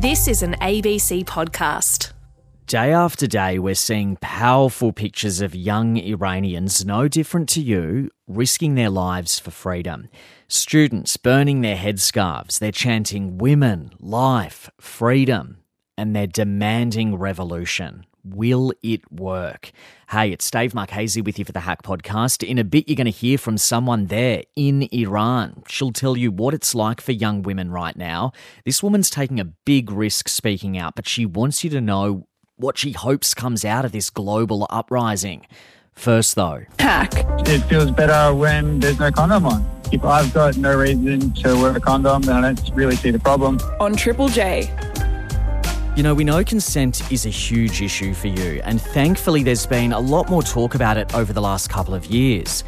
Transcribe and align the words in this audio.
This 0.00 0.28
is 0.28 0.44
an 0.44 0.54
ABC 0.60 1.24
podcast. 1.24 2.12
Day 2.68 2.92
after 2.92 3.26
day, 3.26 3.58
we're 3.58 3.74
seeing 3.74 4.16
powerful 4.20 4.92
pictures 4.92 5.40
of 5.40 5.56
young 5.56 5.96
Iranians, 5.96 6.84
no 6.84 7.08
different 7.08 7.48
to 7.48 7.60
you, 7.60 8.08
risking 8.28 8.76
their 8.76 8.90
lives 8.90 9.40
for 9.40 9.50
freedom. 9.50 10.08
Students 10.46 11.16
burning 11.16 11.62
their 11.62 11.74
headscarves, 11.74 12.60
they're 12.60 12.70
chanting 12.70 13.38
women, 13.38 13.90
life, 13.98 14.70
freedom, 14.80 15.64
and 15.96 16.14
they're 16.14 16.28
demanding 16.28 17.16
revolution. 17.16 18.06
Will 18.34 18.72
it 18.82 19.10
work? 19.10 19.72
Hey, 20.10 20.32
it's 20.32 20.50
Dave 20.50 20.74
Marchese 20.74 21.22
with 21.22 21.38
you 21.38 21.44
for 21.44 21.52
the 21.52 21.60
Hack 21.60 21.82
Podcast. 21.82 22.46
In 22.46 22.58
a 22.58 22.64
bit, 22.64 22.88
you're 22.88 22.96
going 22.96 23.06
to 23.06 23.10
hear 23.10 23.38
from 23.38 23.56
someone 23.56 24.06
there 24.06 24.42
in 24.54 24.88
Iran. 24.92 25.62
She'll 25.68 25.92
tell 25.92 26.16
you 26.16 26.30
what 26.30 26.52
it's 26.52 26.74
like 26.74 27.00
for 27.00 27.12
young 27.12 27.42
women 27.42 27.70
right 27.70 27.96
now. 27.96 28.32
This 28.64 28.82
woman's 28.82 29.08
taking 29.08 29.40
a 29.40 29.44
big 29.44 29.90
risk 29.90 30.28
speaking 30.28 30.76
out, 30.76 30.94
but 30.94 31.08
she 31.08 31.24
wants 31.24 31.64
you 31.64 31.70
to 31.70 31.80
know 31.80 32.26
what 32.56 32.76
she 32.76 32.92
hopes 32.92 33.34
comes 33.34 33.64
out 33.64 33.84
of 33.84 33.92
this 33.92 34.10
global 34.10 34.66
uprising. 34.68 35.46
First, 35.94 36.34
though, 36.34 36.64
Hack. 36.78 37.12
It 37.48 37.60
feels 37.62 37.90
better 37.90 38.34
when 38.34 38.80
there's 38.80 38.98
no 38.98 39.10
condom 39.10 39.46
on. 39.46 39.80
If 39.90 40.04
I've 40.04 40.32
got 40.34 40.56
no 40.58 40.76
reason 40.76 41.32
to 41.34 41.54
wear 41.54 41.76
a 41.76 41.80
condom, 41.80 42.22
then 42.22 42.44
I 42.44 42.52
don't 42.52 42.74
really 42.74 42.96
see 42.96 43.10
the 43.10 43.18
problem. 43.18 43.58
On 43.80 43.96
Triple 43.96 44.28
J. 44.28 44.70
You 45.98 46.04
know, 46.04 46.14
we 46.14 46.22
know 46.22 46.44
consent 46.44 47.10
is 47.10 47.26
a 47.26 47.28
huge 47.28 47.82
issue 47.82 48.14
for 48.14 48.28
you, 48.28 48.60
and 48.62 48.80
thankfully, 48.80 49.42
there's 49.42 49.66
been 49.66 49.92
a 49.92 49.98
lot 49.98 50.30
more 50.30 50.44
talk 50.44 50.76
about 50.76 50.96
it 50.96 51.12
over 51.12 51.32
the 51.32 51.40
last 51.40 51.70
couple 51.70 51.92
of 51.92 52.06
years. 52.06 52.62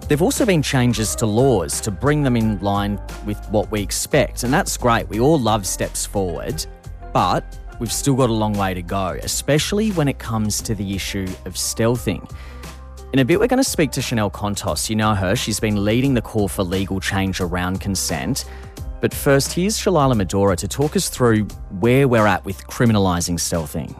There 0.00 0.10
have 0.10 0.20
also 0.20 0.44
been 0.44 0.60
changes 0.60 1.16
to 1.16 1.24
laws 1.24 1.80
to 1.80 1.90
bring 1.90 2.22
them 2.22 2.36
in 2.36 2.58
line 2.58 3.00
with 3.24 3.42
what 3.48 3.70
we 3.70 3.80
expect, 3.80 4.42
and 4.42 4.52
that's 4.52 4.76
great. 4.76 5.08
We 5.08 5.18
all 5.18 5.40
love 5.40 5.66
steps 5.66 6.04
forward, 6.04 6.66
but 7.14 7.58
we've 7.80 7.90
still 7.90 8.16
got 8.16 8.28
a 8.28 8.34
long 8.34 8.52
way 8.52 8.74
to 8.74 8.82
go, 8.82 9.18
especially 9.22 9.90
when 9.92 10.06
it 10.06 10.18
comes 10.18 10.60
to 10.60 10.74
the 10.74 10.94
issue 10.94 11.28
of 11.46 11.54
stealthing. 11.54 12.30
In 13.14 13.20
a 13.20 13.24
bit, 13.24 13.40
we're 13.40 13.46
going 13.46 13.64
to 13.64 13.64
speak 13.64 13.92
to 13.92 14.02
Chanel 14.02 14.30
Contos. 14.30 14.90
You 14.90 14.96
know 14.96 15.14
her, 15.14 15.36
she's 15.36 15.58
been 15.58 15.86
leading 15.86 16.12
the 16.12 16.20
call 16.20 16.48
for 16.48 16.64
legal 16.64 17.00
change 17.00 17.40
around 17.40 17.80
consent. 17.80 18.44
But 19.02 19.12
first, 19.12 19.52
here's 19.52 19.76
Shalailah 19.76 20.14
Medhora 20.14 20.56
to 20.58 20.68
talk 20.68 20.94
us 20.94 21.08
through 21.08 21.46
where 21.80 22.06
we're 22.06 22.28
at 22.28 22.44
with 22.44 22.64
criminalising 22.68 23.34
stealthing. 23.34 23.98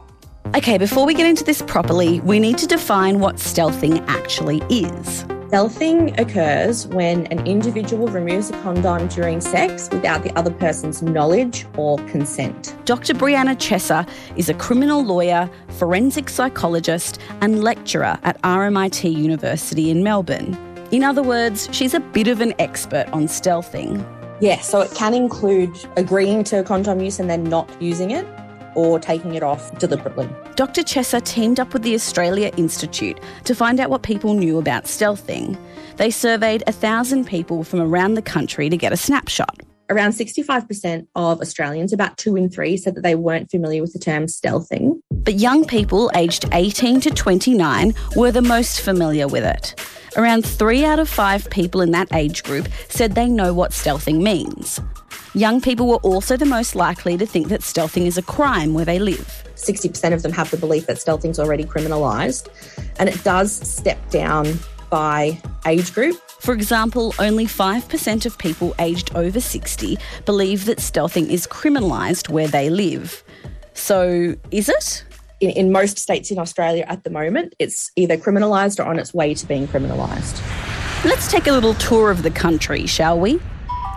Okay, 0.57 0.79
before 0.79 1.07
we 1.07 1.13
get 1.13 1.27
into 1.27 1.43
this 1.43 1.61
properly, 1.61 2.21
we 2.21 2.39
need 2.39 2.57
to 2.59 2.69
define 2.69 3.19
what 3.19 3.35
stealthing 3.35 4.05
actually 4.07 4.59
is. 4.71 5.25
Stealthing 5.51 6.17
occurs 6.21 6.87
when 6.87 7.27
an 7.27 7.45
individual 7.49 8.07
removes 8.07 8.51
a 8.51 8.53
condom 8.63 9.09
during 9.09 9.41
sex 9.41 9.89
without 9.91 10.23
the 10.23 10.33
other 10.39 10.53
person's 10.53 11.03
knowledge 11.03 11.67
or 11.77 11.99
consent. 12.07 12.77
Dr. 12.85 13.13
Brianna 13.13 13.57
Chesser 13.57 14.09
is 14.37 14.49
a 14.49 14.55
criminal 14.55 15.05
lawyer, 15.05 15.51
forensic 15.79 16.29
psychologist, 16.29 17.19
and 17.41 17.65
lecturer 17.65 18.17
at 18.23 18.41
RMIT 18.43 19.13
University 19.13 19.91
in 19.91 20.05
Melbourne. 20.05 20.57
In 20.93 21.03
other 21.03 21.25
words, 21.25 21.69
she's 21.73 21.93
a 21.93 22.01
bit 22.01 22.29
of 22.29 22.41
an 22.41 22.55
expert 22.61 23.09
on 23.09 23.25
stealthing. 23.25 24.07
Yeah, 24.43 24.61
so 24.61 24.81
it 24.81 24.91
can 24.93 25.15
include 25.15 25.71
agreeing 25.97 26.43
to 26.45 26.65
condom 26.65 27.01
use 27.01 27.21
and 27.21 27.31
then 27.31 27.45
not 27.45 27.71
using 27.81 28.11
it 28.11 28.27
or 28.75 28.99
taking 28.99 29.37
it 29.37 29.45
off 29.45 29.79
deliberately. 29.79 30.29
Dr. 30.57 30.83
Chesser 30.83 31.25
teamed 31.25 31.61
up 31.61 31.73
with 31.73 31.83
the 31.83 31.95
Australia 31.95 32.51
Institute 32.57 33.21
to 33.45 33.55
find 33.55 33.79
out 33.79 33.89
what 33.89 34.03
people 34.03 34.35
knew 34.35 34.59
about 34.59 34.87
stealthing. 34.87 35.57
They 35.97 36.11
surveyed 36.11 36.65
a 36.67 36.73
thousand 36.73 37.25
people 37.29 37.63
from 37.63 37.81
around 37.81 38.15
the 38.15 38.23
country 38.23 38.69
to 38.69 38.77
get 38.77 38.93
a 38.93 38.97
snapshot. 38.97 39.61
Around 39.89 40.11
65% 40.11 41.07
of 41.15 41.41
Australians, 41.41 41.93
about 41.93 42.17
two 42.17 42.35
in 42.35 42.51
three, 42.51 42.77
said 42.77 42.97
that 42.97 43.03
they 43.03 43.15
weren't 43.15 43.49
familiar 43.49 43.81
with 43.81 43.93
the 43.93 44.01
term 44.01 44.27
stealthing. 44.27 44.99
But 45.13 45.35
young 45.35 45.65
people 45.65 46.11
aged 46.17 46.47
18 46.51 47.01
to 47.03 47.11
29 47.11 47.95
were 48.17 48.33
the 48.33 48.43
most 48.43 48.81
familiar 48.81 49.29
with 49.29 49.45
it. 49.45 49.77
Around 50.17 50.45
three 50.45 50.85
out 50.85 50.99
of 50.99 51.09
five 51.09 51.49
people 51.49 51.81
in 51.81 51.91
that 51.93 52.13
age 52.13 52.43
group 52.43 52.69
said 52.89 53.15
they 53.15 53.29
know 53.29 53.55
what 53.55 53.71
stealthing 53.71 54.23
means. 54.23 54.81
Young 55.35 55.63
people 55.63 55.87
were 55.87 55.97
also 55.97 56.37
the 56.37 56.45
most 56.45 56.75
likely 56.75 57.17
to 57.17 57.25
think 57.25 57.49
that 57.49 57.63
stealthing 57.63 58.07
is 58.07 58.19
a 58.19 58.23
crime 58.23 58.75
where 58.75 58.85
they 58.85 58.99
live. 58.99 59.43
60% 59.55 60.13
of 60.13 60.23
them 60.23 60.33
have 60.33 60.51
the 60.51 60.59
belief 60.59 60.87
that 60.87 60.99
stealthing 60.99 61.31
is 61.31 61.39
already 61.39 61.65
criminalised, 61.65 62.49
and 62.99 63.09
it 63.09 63.25
does 63.25 63.51
step 63.53 63.99
down 64.11 64.59
by 64.91 65.41
age 65.65 65.95
group. 65.95 66.17
For 66.29 66.53
example, 66.53 67.15
only 67.19 67.47
5% 67.47 68.27
of 68.27 68.37
people 68.37 68.75
aged 68.79 69.15
over 69.15 69.41
60 69.41 69.97
believe 70.27 70.67
that 70.67 70.79
stealthing 70.79 71.31
is 71.31 71.47
criminalised 71.47 72.29
where 72.29 72.49
they 72.49 72.69
live. 72.69 73.25
So, 73.73 74.37
is 74.51 74.69
it? 74.69 75.05
In, 75.43 75.51
in 75.51 75.73
most 75.73 75.99
states 75.99 76.31
in 76.31 76.39
Australia 76.39 76.85
at 76.87 77.03
the 77.03 77.11
moment, 77.11 77.55
it's 77.59 77.91
either 77.97 78.17
criminalised 78.17 78.79
or 78.79 78.85
on 78.85 78.99
its 78.99 79.13
way 79.13 79.35
to 79.35 79.45
being 79.45 79.67
criminalised. 79.67 80.41
Let's 81.05 81.29
take 81.29 81.49
a 81.49 81.53
little 81.53 81.75
tour 81.75 82.13
of 82.13 82.23
the 82.23 82.31
country, 82.31 82.87
shall 82.87 83.19
we? 83.19 83.41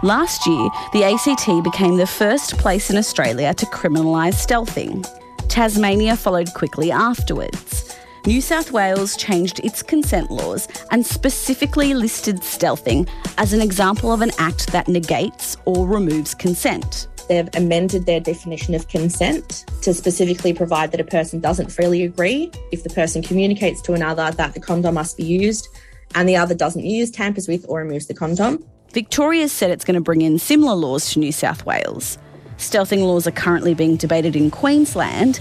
Last 0.02 0.48
year, 0.48 0.70
the 0.92 1.04
ACT 1.04 1.64
became 1.64 1.98
the 1.98 2.08
first 2.08 2.58
place 2.58 2.90
in 2.90 2.98
Australia 2.98 3.54
to 3.54 3.66
criminalise 3.68 4.34
stealthing. 4.44 5.08
Tasmania 5.48 6.18
followed 6.18 6.52
quickly 6.56 6.92
afterwards. 6.92 7.85
New 8.26 8.42
South 8.42 8.72
Wales 8.72 9.16
changed 9.16 9.60
its 9.60 9.84
consent 9.84 10.32
laws 10.32 10.68
and 10.90 11.06
specifically 11.06 11.94
listed 11.94 12.38
stealthing 12.38 13.08
as 13.38 13.54
an 13.54 13.62
example 13.62 14.12
of 14.12 14.22
an 14.22 14.32
act 14.40 14.72
that 14.72 14.88
negates 14.88 15.56
or 15.66 15.86
removes 15.88 16.34
consent. 16.34 17.08
They've 17.30 17.48
amended 17.54 18.08
their 18.08 18.20
definition 18.20 18.74
of 18.74 18.88
consent 18.88 19.66
to 19.84 19.94
specifically 19.94 20.54
provide 20.54 20.92
that 20.92 21.00
a 21.00 21.06
person 21.06 21.40
doesn't 21.40 21.72
freely 21.72 22.04
agree 22.04 22.52
if 22.72 22.82
the 22.82 22.90
person 22.90 23.22
communicates 23.22 23.80
to 23.84 23.94
another 23.94 24.32
that 24.32 24.56
the 24.56 24.60
condom 24.60 24.96
must 24.96 25.18
be 25.18 25.24
used 25.24 25.68
and 26.16 26.28
the 26.28 26.36
other 26.36 26.56
doesn't 26.56 26.84
use, 26.84 27.12
tampers 27.12 27.48
with, 27.48 27.64
or 27.70 27.80
removes 27.80 28.08
the 28.08 28.16
condom. 28.16 28.66
Victoria's 28.92 29.52
said 29.52 29.70
it's 29.70 29.86
going 29.86 29.96
to 29.96 30.02
bring 30.02 30.24
in 30.24 30.40
similar 30.40 30.74
laws 30.74 31.12
to 31.12 31.20
New 31.20 31.32
South 31.32 31.64
Wales. 31.68 32.18
Stealthing 32.58 33.04
laws 33.04 33.28
are 33.28 33.32
currently 33.32 33.76
being 33.76 33.98
debated 33.98 34.36
in 34.36 34.50
Queensland. 34.50 35.40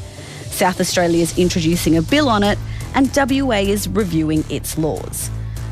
South 0.51 0.81
Australia 0.81 1.23
is 1.23 1.39
introducing 1.39 1.97
a 1.97 2.03
bill 2.03 2.29
on 2.29 2.43
it, 2.43 2.59
and 2.95 3.11
WA 3.15 3.59
is 3.59 3.89
reviewing 3.89 4.45
its 4.49 4.79
laws, 4.79 5.29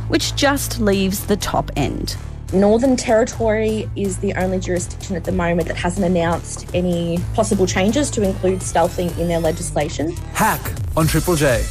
which 0.08 0.34
just 0.36 0.80
leaves 0.80 1.26
the 1.26 1.36
top 1.36 1.70
end. 1.76 2.16
Northern 2.52 2.96
Territory 2.96 3.88
is 3.96 4.18
the 4.18 4.34
only 4.34 4.60
jurisdiction 4.60 5.16
at 5.16 5.24
the 5.24 5.32
moment 5.32 5.68
that 5.68 5.76
hasn't 5.76 6.04
announced 6.04 6.68
any 6.74 7.18
possible 7.34 7.66
changes 7.66 8.10
to 8.10 8.22
include 8.22 8.60
stealthing 8.60 9.16
in 9.18 9.26
their 9.26 9.40
legislation. 9.40 10.12
Hack 10.34 10.60
on 10.96 11.06
Triple 11.06 11.36
J. 11.36 11.64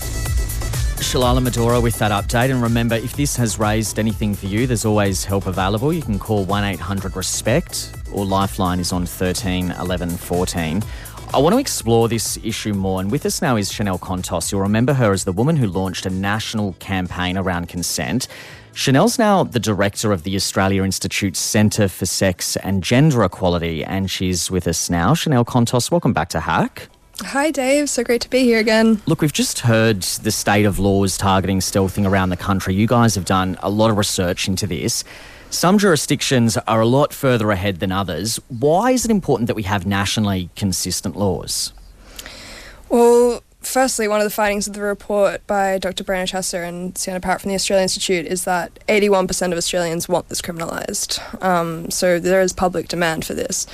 Shalailah 1.02 1.44
Medhora 1.44 1.82
with 1.82 1.98
that 2.00 2.12
update. 2.12 2.52
And 2.52 2.62
remember, 2.64 2.96
if 2.96 3.16
this 3.16 3.36
has 3.36 3.60
raised 3.60 4.00
anything 4.00 4.34
for 4.34 4.46
you, 4.46 4.66
there's 4.66 4.86
always 4.86 5.26
help 5.26 5.46
available. 5.46 5.92
You 5.92 6.02
can 6.02 6.18
call 6.18 6.46
1 6.46 6.64
800 6.64 7.16
RESPECT 7.16 7.94
or 8.12 8.26
Lifeline 8.26 8.80
is 8.80 8.92
on 8.92 9.06
13 9.06 9.72
11 9.72 10.10
14. 10.10 10.84
I 11.34 11.38
want 11.38 11.54
to 11.54 11.60
explore 11.60 12.10
this 12.10 12.38
issue 12.44 12.74
more, 12.74 13.00
and 13.00 13.10
with 13.10 13.26
us 13.26 13.42
now 13.42 13.56
is 13.56 13.72
Chanel 13.72 13.98
Contos. 13.98 14.52
You'll 14.52 14.60
remember 14.60 14.92
her 14.92 15.14
as 15.14 15.24
the 15.24 15.32
woman 15.32 15.56
who 15.56 15.66
launched 15.66 16.06
a 16.06 16.10
national 16.10 16.74
campaign 16.80 17.38
around 17.38 17.70
consent. 17.70 18.28
Chanel's 18.74 19.18
now 19.18 19.46
the 19.46 19.60
director 19.60 20.12
of 20.12 20.24
the 20.24 20.36
Australia 20.36 20.84
Institute's 20.84 21.40
Centre 21.40 21.88
for 21.88 22.06
Sex 22.06 22.58
and 22.58 22.84
Gender 22.84 23.24
Equality, 23.24 23.82
and 23.82 24.12
she's 24.12 24.52
with 24.52 24.68
us 24.68 24.90
now. 24.90 25.14
Chanel 25.14 25.46
Contos, 25.46 25.90
welcome 25.90 26.12
back 26.12 26.28
to 26.30 26.42
Hack. 26.42 26.90
Hi, 27.22 27.50
Dave. 27.50 27.90
So 27.90 28.04
great 28.04 28.22
to 28.22 28.30
be 28.30 28.44
here 28.44 28.60
again. 28.60 29.02
Look, 29.06 29.22
we've 29.22 29.32
just 29.32 29.60
heard 29.60 30.02
the 30.02 30.32
state 30.32 30.66
of 30.66 30.80
laws 30.80 31.18
targeting 31.18 31.60
stealthing 31.60 32.06
around 32.06 32.28
the 32.28 32.38
country. 32.38 32.76
You 32.76 32.88
guys 32.88 33.16
have 33.16 33.24
done 33.24 33.58
a 33.62 33.70
lot 33.70 33.90
of 33.90 33.96
research 33.96 34.50
into 34.50 34.68
this. 34.68 35.06
Some 35.52 35.78
jurisdictions 35.78 36.56
are 36.66 36.80
a 36.80 36.86
lot 36.86 37.14
further 37.14 37.52
ahead 37.52 37.82
than 37.82 37.92
others. 37.92 38.40
Why 38.48 38.92
is 38.92 39.04
it 39.04 39.12
important 39.12 39.48
that 39.48 39.56
we 39.56 39.64
have 39.64 39.86
nationally 39.86 40.50
consistent 40.56 41.18
laws? 41.18 41.74
Well, 42.88 43.44
firstly, 43.60 44.08
one 44.08 44.22
of 44.22 44.24
the 44.24 44.30
findings 44.30 44.68
of 44.68 44.74
the 44.74 44.82
report 44.82 45.46
by 45.48 45.78
Dr. 45.78 46.06
Brianna 46.06 46.32
Chesser 46.32 46.66
and 46.66 46.98
Sienna 46.98 47.20
Parrott 47.20 47.42
from 47.42 47.50
the 47.50 47.56
Australian 47.56 47.84
Institute 47.84 48.26
is 48.28 48.46
that 48.46 48.80
81% 48.88 49.52
of 49.52 49.58
Australians 49.58 50.08
want 50.08 50.30
this 50.30 50.42
criminalised. 50.42 51.20
Um, 51.44 51.92
so 51.92 52.18
there 52.18 52.40
is 52.40 52.54
public 52.54 52.88
demand 52.88 53.26
for 53.26 53.34
this. 53.34 53.68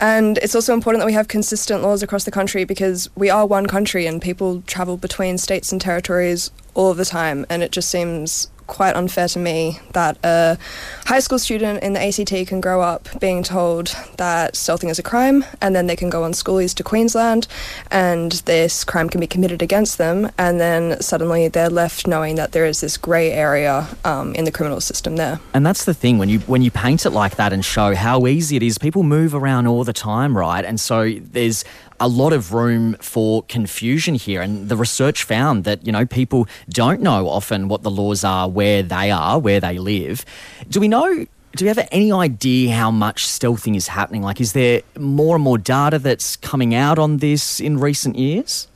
And 0.00 0.38
it's 0.38 0.56
also 0.56 0.74
important 0.74 1.02
that 1.02 1.06
we 1.06 1.12
have 1.12 1.28
consistent 1.28 1.82
laws 1.82 2.02
across 2.02 2.24
the 2.24 2.32
country 2.32 2.64
because 2.64 3.08
we 3.14 3.30
are 3.30 3.46
one 3.46 3.66
country 3.66 4.06
and 4.06 4.20
people 4.20 4.62
travel 4.62 4.96
between 4.96 5.38
states 5.38 5.70
and 5.70 5.80
territories 5.80 6.50
all 6.74 6.94
the 6.94 7.04
time. 7.04 7.46
And 7.48 7.62
it 7.62 7.70
just 7.70 7.88
seems 7.88 8.48
quite 8.72 8.96
unfair 8.96 9.28
to 9.28 9.38
me 9.38 9.78
that 9.92 10.16
a 10.24 10.56
high 11.04 11.20
school 11.20 11.38
student 11.38 11.82
in 11.82 11.92
the 11.92 12.00
ACT 12.00 12.48
can 12.48 12.58
grow 12.58 12.80
up 12.80 13.06
being 13.20 13.42
told 13.42 13.94
that 14.16 14.54
stealthing 14.54 14.88
is 14.88 14.98
a 14.98 15.02
crime, 15.02 15.44
and 15.60 15.76
then 15.76 15.86
they 15.88 15.94
can 15.94 16.08
go 16.08 16.24
on 16.24 16.32
schoolies 16.32 16.74
to 16.74 16.82
Queensland, 16.82 17.46
and 17.90 18.32
this 18.46 18.82
crime 18.82 19.10
can 19.10 19.20
be 19.20 19.26
committed 19.26 19.60
against 19.60 19.98
them, 19.98 20.30
and 20.38 20.58
then 20.58 20.98
suddenly 21.02 21.48
they're 21.48 21.68
left 21.68 22.06
knowing 22.06 22.36
that 22.36 22.52
there 22.52 22.64
is 22.64 22.80
this 22.80 22.96
grey 22.96 23.30
area 23.30 23.86
um, 24.06 24.34
in 24.34 24.44
the 24.44 24.50
criminal 24.50 24.80
system 24.80 25.16
there. 25.16 25.38
And 25.52 25.66
that's 25.66 25.84
the 25.84 25.94
thing 25.94 26.16
when 26.16 26.30
you 26.30 26.38
when 26.40 26.62
you 26.62 26.70
paint 26.70 27.04
it 27.04 27.10
like 27.10 27.36
that 27.36 27.52
and 27.52 27.62
show 27.62 27.94
how 27.94 28.26
easy 28.26 28.56
it 28.56 28.62
is. 28.62 28.78
People 28.78 29.02
move 29.02 29.34
around 29.34 29.66
all 29.66 29.84
the 29.84 29.92
time, 29.92 30.36
right? 30.36 30.64
And 30.64 30.80
so 30.80 31.12
there's 31.20 31.64
a 32.02 32.08
lot 32.08 32.32
of 32.32 32.52
room 32.52 32.94
for 32.94 33.44
confusion 33.44 34.16
here. 34.16 34.42
And 34.42 34.68
the 34.68 34.76
research 34.76 35.22
found 35.22 35.62
that, 35.64 35.86
you 35.86 35.92
know, 35.92 36.04
people 36.04 36.48
don't 36.68 37.00
know 37.00 37.28
often 37.28 37.68
what 37.68 37.84
the 37.84 37.90
laws 37.92 38.24
are 38.24 38.48
where 38.48 38.82
they 38.82 39.12
are, 39.12 39.38
where 39.38 39.60
they 39.60 39.78
live. 39.78 40.24
Do 40.68 40.80
we 40.80 40.88
know? 40.88 41.26
Do 41.54 41.64
we 41.64 41.68
have 41.68 41.88
any 41.92 42.10
idea 42.10 42.74
how 42.74 42.90
much 42.90 43.24
stealthing 43.26 43.76
is 43.76 43.86
happening? 43.86 44.22
Like, 44.22 44.40
is 44.40 44.52
there 44.52 44.82
more 44.98 45.36
and 45.36 45.44
more 45.44 45.58
data 45.58 46.00
that's 46.00 46.34
coming 46.36 46.74
out 46.74 46.98
on 46.98 47.18
this 47.18 47.60
in 47.60 47.78
recent 47.78 48.16
years? 48.16 48.66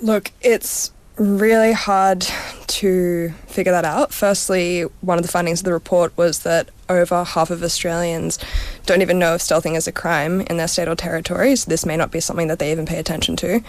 Look, 0.00 0.30
it's 0.40 0.92
really 1.16 1.72
hard 1.72 2.20
to 2.68 3.30
figure 3.48 3.72
that 3.72 3.84
out. 3.84 4.12
Firstly, 4.12 4.82
one 5.00 5.18
of 5.18 5.24
the 5.24 5.32
findings 5.32 5.60
of 5.60 5.64
the 5.64 5.72
report 5.72 6.16
was 6.16 6.40
that 6.40 6.68
over 6.88 7.24
half 7.24 7.50
of 7.50 7.62
Australians 7.62 8.38
don't 8.86 9.02
even 9.02 9.18
know 9.18 9.34
if 9.34 9.40
stealthing 9.40 9.76
is 9.76 9.86
a 9.86 9.92
crime 9.92 10.40
in 10.42 10.56
their 10.56 10.68
state 10.68 10.88
or 10.88 10.94
territory, 10.94 11.56
so 11.56 11.68
this 11.68 11.84
may 11.84 11.96
not 11.96 12.10
be 12.10 12.20
something 12.20 12.48
that 12.48 12.58
they 12.58 12.70
even 12.72 12.86
pay 12.86 12.98
attention 12.98 13.36
to. 13.36 13.62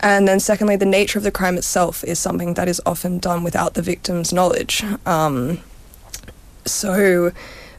And 0.00 0.28
then, 0.28 0.40
secondly, 0.40 0.76
the 0.76 0.86
nature 0.86 1.18
of 1.18 1.24
the 1.24 1.30
crime 1.30 1.56
itself 1.56 2.04
is 2.04 2.18
something 2.18 2.54
that 2.54 2.68
is 2.68 2.80
often 2.86 3.18
done 3.18 3.42
without 3.42 3.74
the 3.74 3.82
victim's 3.82 4.32
knowledge. 4.32 4.84
Um, 5.06 5.60
so, 6.64 7.32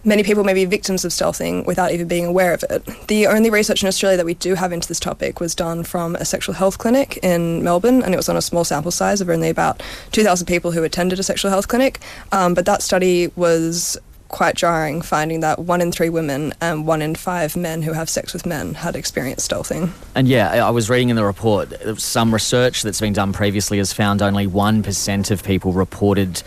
many 0.03 0.23
people 0.23 0.43
may 0.43 0.53
be 0.53 0.65
victims 0.65 1.05
of 1.05 1.11
stealthing 1.11 1.65
without 1.65 1.91
even 1.91 2.07
being 2.07 2.25
aware 2.25 2.53
of 2.53 2.63
it. 2.69 2.85
The 3.07 3.27
only 3.27 3.49
research 3.49 3.83
in 3.83 3.87
Australia 3.87 4.17
that 4.17 4.25
we 4.25 4.33
do 4.33 4.55
have 4.55 4.71
into 4.71 4.87
this 4.87 4.99
topic 4.99 5.39
was 5.39 5.53
done 5.53 5.83
from 5.83 6.15
a 6.15 6.25
sexual 6.25 6.55
health 6.55 6.77
clinic 6.77 7.17
in 7.23 7.63
Melbourne, 7.63 8.01
and 8.01 8.13
it 8.13 8.17
was 8.17 8.29
on 8.29 8.37
a 8.37 8.41
small 8.41 8.63
sample 8.63 8.91
size 8.91 9.21
of 9.21 9.29
only 9.29 9.49
about 9.49 9.81
2,000 10.11 10.47
people 10.47 10.71
who 10.71 10.83
attended 10.83 11.19
a 11.19 11.23
sexual 11.23 11.51
health 11.51 11.67
clinic. 11.67 11.99
Um, 12.31 12.53
but 12.53 12.65
that 12.65 12.81
study 12.81 13.31
was 13.35 13.97
quite 14.31 14.55
jarring, 14.55 15.01
finding 15.01 15.41
that 15.41 15.59
one 15.59 15.81
in 15.81 15.91
three 15.91 16.09
women 16.09 16.53
and 16.61 16.87
one 16.87 17.01
in 17.01 17.15
five 17.15 17.55
men 17.55 17.81
who 17.81 17.93
have 17.93 18.09
sex 18.09 18.33
with 18.33 18.45
men 18.45 18.73
had 18.73 18.95
experienced 18.95 19.49
stealthing. 19.49 19.91
And 20.15 20.27
yeah, 20.27 20.65
I 20.65 20.69
was 20.71 20.89
reading 20.89 21.09
in 21.09 21.15
the 21.15 21.25
report 21.25 21.73
some 21.99 22.33
research 22.33 22.83
that's 22.83 23.01
been 23.01 23.13
done 23.13 23.33
previously 23.33 23.77
has 23.77 23.93
found 23.93 24.21
only 24.21 24.47
1% 24.47 25.31
of 25.31 25.43
people 25.43 25.73
reported 25.73 26.43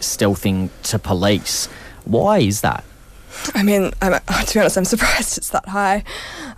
stealthing 0.00 0.70
to 0.84 0.98
police. 0.98 1.66
Why 2.04 2.38
is 2.38 2.60
that? 2.60 2.84
I 3.54 3.62
mean, 3.62 3.92
I'm, 4.00 4.12
to 4.46 4.54
be 4.54 4.60
honest, 4.60 4.76
I'm 4.76 4.84
surprised 4.84 5.38
it's 5.38 5.50
that 5.50 5.68
high, 5.68 6.04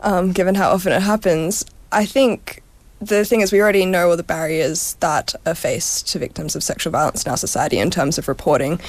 um, 0.03 0.33
given 0.33 0.55
how 0.55 0.71
often 0.71 0.93
it 0.93 1.03
happens. 1.03 1.65
I 1.93 2.05
think 2.05 2.63
the 3.07 3.25
thing 3.25 3.41
is, 3.41 3.53
we 3.53 3.61
already 3.61 3.85
know 3.85 4.11
all 4.11 4.17
the 4.17 4.23
barriers 4.23 4.95
that 5.01 5.35
are 5.45 5.55
faced 5.55 6.09
to 6.09 6.19
victims 6.19 6.57
of 6.57 6.63
sexual 6.63 6.93
violence 6.93 7.25
in 7.25 7.31
our 7.31 7.37
society 7.37 7.79
in 7.79 7.91
terms 7.91 8.19
of 8.19 8.29
reporting, 8.29 8.81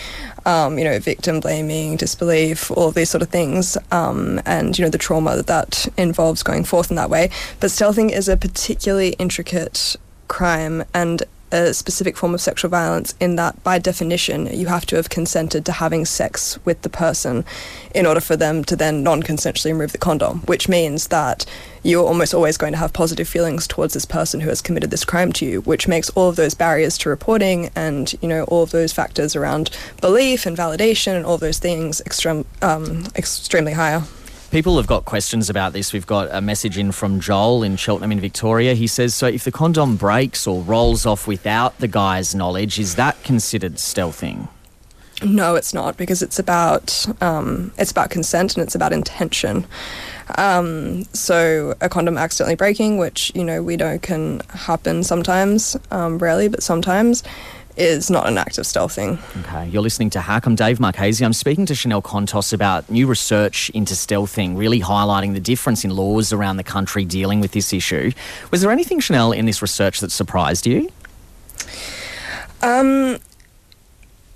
um, 0.46 0.78
you 0.78 0.84
know, 0.84 1.00
victim 1.00 1.40
blaming, 1.40 1.98
disbelief, 1.98 2.72
all 2.72 2.92
these 2.92 3.10
sort 3.10 3.22
of 3.22 3.30
things, 3.30 3.78
um, 3.92 4.42
and, 4.46 4.78
you 4.78 4.86
know, 4.86 4.90
the 4.90 4.98
trauma 4.98 5.36
that 5.36 5.48
that 5.48 5.88
involves 5.98 6.44
going 6.44 6.64
forth 6.64 6.90
in 6.90 6.96
that 6.96 7.10
way. 7.10 7.30
But 7.60 7.68
stealthing 7.72 8.12
is 8.12 8.30
a 8.30 8.38
particularly 8.38 9.10
intricate 9.14 9.96
crime 10.28 10.84
and 10.94 11.24
a 11.52 11.74
specific 11.74 12.18
form 12.18 12.34
of 12.34 12.42
sexual 12.42 12.70
violence 12.70 13.16
in 13.20 13.36
that 13.38 13.62
by 13.64 13.80
definition 13.80 14.48
you 14.48 14.68
have 14.68 14.86
to 14.86 14.96
have 14.96 15.10
consented 15.10 15.66
to 15.66 15.72
having 15.72 16.06
sex 16.06 16.60
with 16.66 16.82
the 16.82 16.90
person 16.90 17.46
in 17.96 18.06
order 18.06 18.20
for 18.20 18.36
them 18.36 18.64
to 18.64 18.76
then 18.76 19.02
non-consensually 19.04 19.72
remove 19.72 19.92
the 19.92 19.98
condom 19.98 20.40
which 20.42 20.68
means 20.68 21.08
that 21.08 21.46
you're 21.84 22.06
almost 22.06 22.34
always 22.34 22.58
going 22.58 22.74
to 22.74 22.78
have 22.78 22.92
positive 22.92 23.28
feelings 23.28 23.66
towards 23.66 23.94
this 23.94 24.06
person 24.06 24.42
who 24.42 24.50
has 24.50 24.62
committed 24.62 24.92
this 24.92 25.06
crime 25.06 25.32
to 25.32 25.46
you 25.46 25.62
which 25.62 25.88
makes 25.88 26.10
all 26.12 26.30
of 26.30 26.36
those 26.36 26.54
barriers 26.54 26.98
to 26.98 27.10
reporting 27.10 27.70
and 27.76 28.14
you 28.22 28.28
know 28.28 28.44
all 28.46 28.64
of 28.64 28.72
those 28.72 28.92
factors 28.92 29.36
around 29.36 29.70
belief 30.02 30.46
and 30.46 30.58
validation 30.58 31.16
and 31.16 31.26
all 31.26 31.38
those 31.38 31.60
things 31.60 32.02
extreme, 32.02 32.46
um, 32.62 33.06
extremely 33.16 33.74
higher 33.74 34.04
People 34.50 34.78
have 34.78 34.88
got 34.88 35.04
questions 35.04 35.50
about 35.50 35.74
this. 35.74 35.92
We've 35.92 36.08
got 36.08 36.30
a 36.32 36.40
message 36.40 36.78
in 36.78 36.94
from 36.94 37.20
Joel 37.20 37.64
in 37.64 37.76
Cheltenham 37.76 38.14
in 38.14 38.22
Victoria. 38.22 38.76
He 38.76 38.88
says, 38.88 39.14
So 39.14 39.28
if 39.28 39.44
the 39.44 39.52
condom 39.52 39.98
breaks 39.98 40.48
or 40.48 40.62
rolls 40.62 41.06
off 41.06 41.28
without 41.28 41.78
the 41.80 41.88
guy's 41.90 42.34
knowledge, 42.34 42.80
is 42.80 42.96
that 42.96 43.22
considered 43.24 43.74
stealthing? 43.76 44.48
No, 45.24 45.56
it's 45.56 45.74
not 45.74 45.98
because 45.98 46.22
it's 46.22 46.38
about 46.38 47.06
um, 47.22 47.74
it's 47.78 47.90
about 47.90 48.12
consent 48.12 48.56
and 48.56 48.64
it's 48.64 48.76
about 48.76 48.94
intention. 48.94 49.66
Um, 50.38 51.06
so 51.14 51.74
a 51.82 51.90
condom 51.90 52.18
accidentally 52.18 52.56
breaking, 52.56 53.00
which 53.00 53.32
you 53.34 53.44
know 53.44 53.64
we 53.64 53.78
know 53.78 53.98
can 53.98 54.42
happen 54.50 55.04
sometimes, 55.04 55.76
um, 55.90 56.20
rarely, 56.20 56.48
but 56.48 56.62
sometimes, 56.62 57.24
is 57.78 58.10
not 58.10 58.28
an 58.28 58.38
act 58.38 58.58
of 58.58 58.66
stealthing. 58.66 59.20
Okay, 59.46 59.68
you're 59.70 59.82
listening 59.82 60.10
to 60.12 60.22
Hack. 60.22 60.46
I'm 60.46 60.56
Dave 60.56 60.80
Marchese. 60.80 61.24
I'm 61.24 61.34
speaking 61.34 61.66
to 61.68 61.76
Chanel 61.76 62.02
Contos 62.02 62.52
about 62.54 62.90
new 62.90 63.08
research 63.08 63.70
into 63.72 63.94
stealthing, 63.94 64.58
really 64.58 64.82
highlighting 64.82 65.34
the 65.34 65.40
difference 65.40 65.86
in 65.86 65.92
laws 65.92 66.34
around 66.34 66.58
the 66.58 66.64
country 66.64 67.06
dealing 67.06 67.40
with 67.40 67.52
this 67.52 67.72
issue. 67.74 68.12
Was 68.52 68.62
there 68.62 68.72
anything, 68.72 69.00
Chanel, 69.00 69.32
in 69.32 69.46
this 69.46 69.62
research 69.62 70.00
that 70.00 70.12
surprised 70.12 70.66
you? 70.66 70.90
Um, 72.62 73.20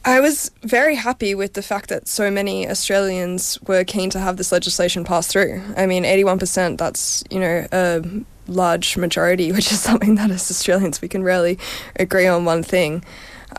I 0.03 0.19
was 0.19 0.51
very 0.63 0.95
happy 0.95 1.35
with 1.35 1.53
the 1.53 1.61
fact 1.61 1.89
that 1.89 2.07
so 2.07 2.31
many 2.31 2.67
Australians 2.67 3.59
were 3.67 3.83
keen 3.83 4.09
to 4.11 4.19
have 4.19 4.37
this 4.37 4.51
legislation 4.51 5.03
pass 5.03 5.27
through. 5.27 5.61
I 5.77 5.85
mean, 5.85 6.03
81%, 6.03 6.77
that's, 6.77 7.23
you 7.29 7.39
know, 7.39 7.67
a 7.71 8.03
large 8.47 8.97
majority, 8.97 9.51
which 9.51 9.71
is 9.71 9.79
something 9.79 10.15
that 10.15 10.31
as 10.31 10.49
Australians 10.49 11.01
we 11.01 11.07
can 11.07 11.23
rarely 11.23 11.59
agree 11.95 12.27
on 12.27 12.45
one 12.45 12.63
thing. 12.63 13.03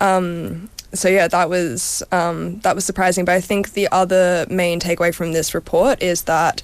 Um, 0.01 0.69
so 0.95 1.09
yeah, 1.09 1.29
that 1.29 1.49
was 1.49 2.03
um, 2.13 2.61
that 2.61 2.75
was 2.75 2.85
surprising. 2.85 3.25
But 3.25 3.35
I 3.35 3.41
think 3.41 3.73
the 3.73 3.89
other 3.91 4.47
main 4.51 4.81
takeaway 4.81 5.15
from 5.15 5.33
this 5.33 5.55
report 5.55 6.03
is 6.03 6.23
that 6.23 6.63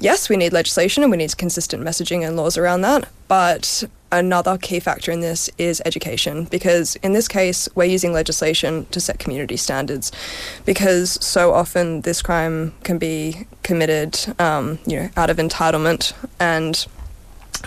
yes, 0.00 0.28
we 0.28 0.36
need 0.36 0.52
legislation 0.52 1.02
and 1.02 1.10
we 1.10 1.16
need 1.16 1.36
consistent 1.36 1.82
messaging 1.82 2.26
and 2.26 2.36
laws 2.36 2.56
around 2.56 2.82
that. 2.82 3.08
But 3.26 3.84
another 4.10 4.56
key 4.56 4.80
factor 4.80 5.12
in 5.12 5.20
this 5.20 5.50
is 5.58 5.82
education, 5.84 6.44
because 6.44 6.96
in 6.96 7.12
this 7.12 7.28
case, 7.28 7.68
we're 7.74 7.84
using 7.84 8.12
legislation 8.12 8.86
to 8.86 9.00
set 9.00 9.18
community 9.18 9.56
standards. 9.56 10.10
Because 10.64 11.24
so 11.24 11.52
often 11.52 12.02
this 12.02 12.22
crime 12.22 12.74
can 12.84 12.98
be 12.98 13.46
committed, 13.62 14.18
um, 14.38 14.78
you 14.86 14.98
know, 14.98 15.10
out 15.16 15.30
of 15.30 15.36
entitlement 15.36 16.12
and 16.40 16.86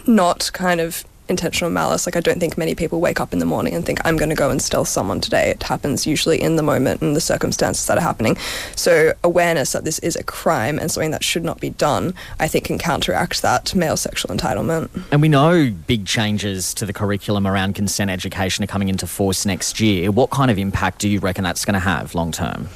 not 0.08 0.50
kind 0.54 0.82
of 0.82 1.04
intentional 1.32 1.72
malice. 1.72 2.06
Like, 2.06 2.16
I 2.16 2.20
don't 2.20 2.40
think 2.40 2.58
many 2.58 2.76
people 2.76 3.02
wake 3.02 3.20
up 3.20 3.34
in 3.34 3.40
the 3.40 3.46
morning 3.46 3.74
and 3.74 3.84
think, 3.84 4.00
I'm 4.06 4.18
going 4.18 4.30
to 4.30 4.36
go 4.36 4.52
and 4.52 4.62
steal 4.62 4.86
someone 4.86 5.20
today. 5.20 5.50
It 5.50 5.64
happens 5.64 6.06
usually 6.06 6.40
in 6.40 6.58
the 6.58 6.64
moment 6.64 7.02
and 7.02 7.16
the 7.16 7.22
circumstances 7.22 7.88
that 7.88 7.98
are 7.98 8.02
happening. 8.02 8.38
So, 8.76 9.14
awareness 9.24 9.72
that 9.72 9.84
this 9.84 9.98
is 10.00 10.16
a 10.16 10.24
crime 10.24 10.78
and 10.78 10.92
something 10.92 11.12
that 11.12 11.24
should 11.24 11.44
not 11.44 11.60
be 11.60 11.72
done, 11.72 12.14
I 12.40 12.48
think, 12.48 12.66
can 12.66 12.78
counteract 12.78 13.42
that 13.42 13.74
male 13.74 13.98
sexual 13.98 14.36
entitlement. 14.36 14.90
And 15.12 15.22
we 15.22 15.30
know 15.30 15.72
big 15.88 16.06
changes 16.06 16.74
to 16.76 16.86
the 16.86 16.94
curriculum 16.94 17.48
around 17.48 17.74
consent 17.74 18.12
education 18.12 18.64
are 18.64 18.68
coming 18.68 18.90
into 18.90 19.08
force 19.08 19.46
next 19.46 19.80
year. 19.80 20.12
What 20.12 20.30
kind 20.30 20.52
of 20.52 20.60
impact 20.60 21.00
do 21.00 21.10
you 21.10 21.20
reckon 21.20 21.44
that's 21.44 21.66
going 21.66 21.74
to 21.74 21.80
have 21.80 22.14
long 22.14 22.32
term? 22.32 22.68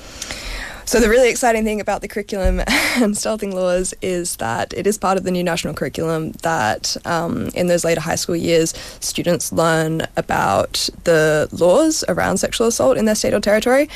So 0.87 0.99
the 0.99 1.09
really 1.09 1.31
exciting 1.31 1.63
thing 1.63 1.81
about 1.81 2.01
the 2.01 2.07
curriculum 2.07 2.59
and 2.59 3.15
stealthing 3.15 3.53
laws 3.53 3.95
is 4.03 4.35
that 4.35 4.71
it 4.71 4.85
is 4.85 4.99
part 4.99 5.17
of 5.17 5.23
the 5.23 5.31
new 5.31 5.43
national 5.43 5.73
curriculum 5.73 6.33
that 6.43 6.95
um, 7.05 7.47
in 7.55 7.65
those 7.65 7.83
later 7.83 8.01
high 8.01 8.15
school 8.15 8.35
years, 8.35 8.71
students 8.99 9.51
learn 9.51 10.03
about 10.15 10.87
the 11.03 11.49
laws 11.51 12.03
around 12.07 12.37
sexual 12.37 12.67
assault 12.67 12.97
in 12.97 13.05
their 13.05 13.15
state 13.15 13.33
or 13.33 13.39
territory 13.39 13.89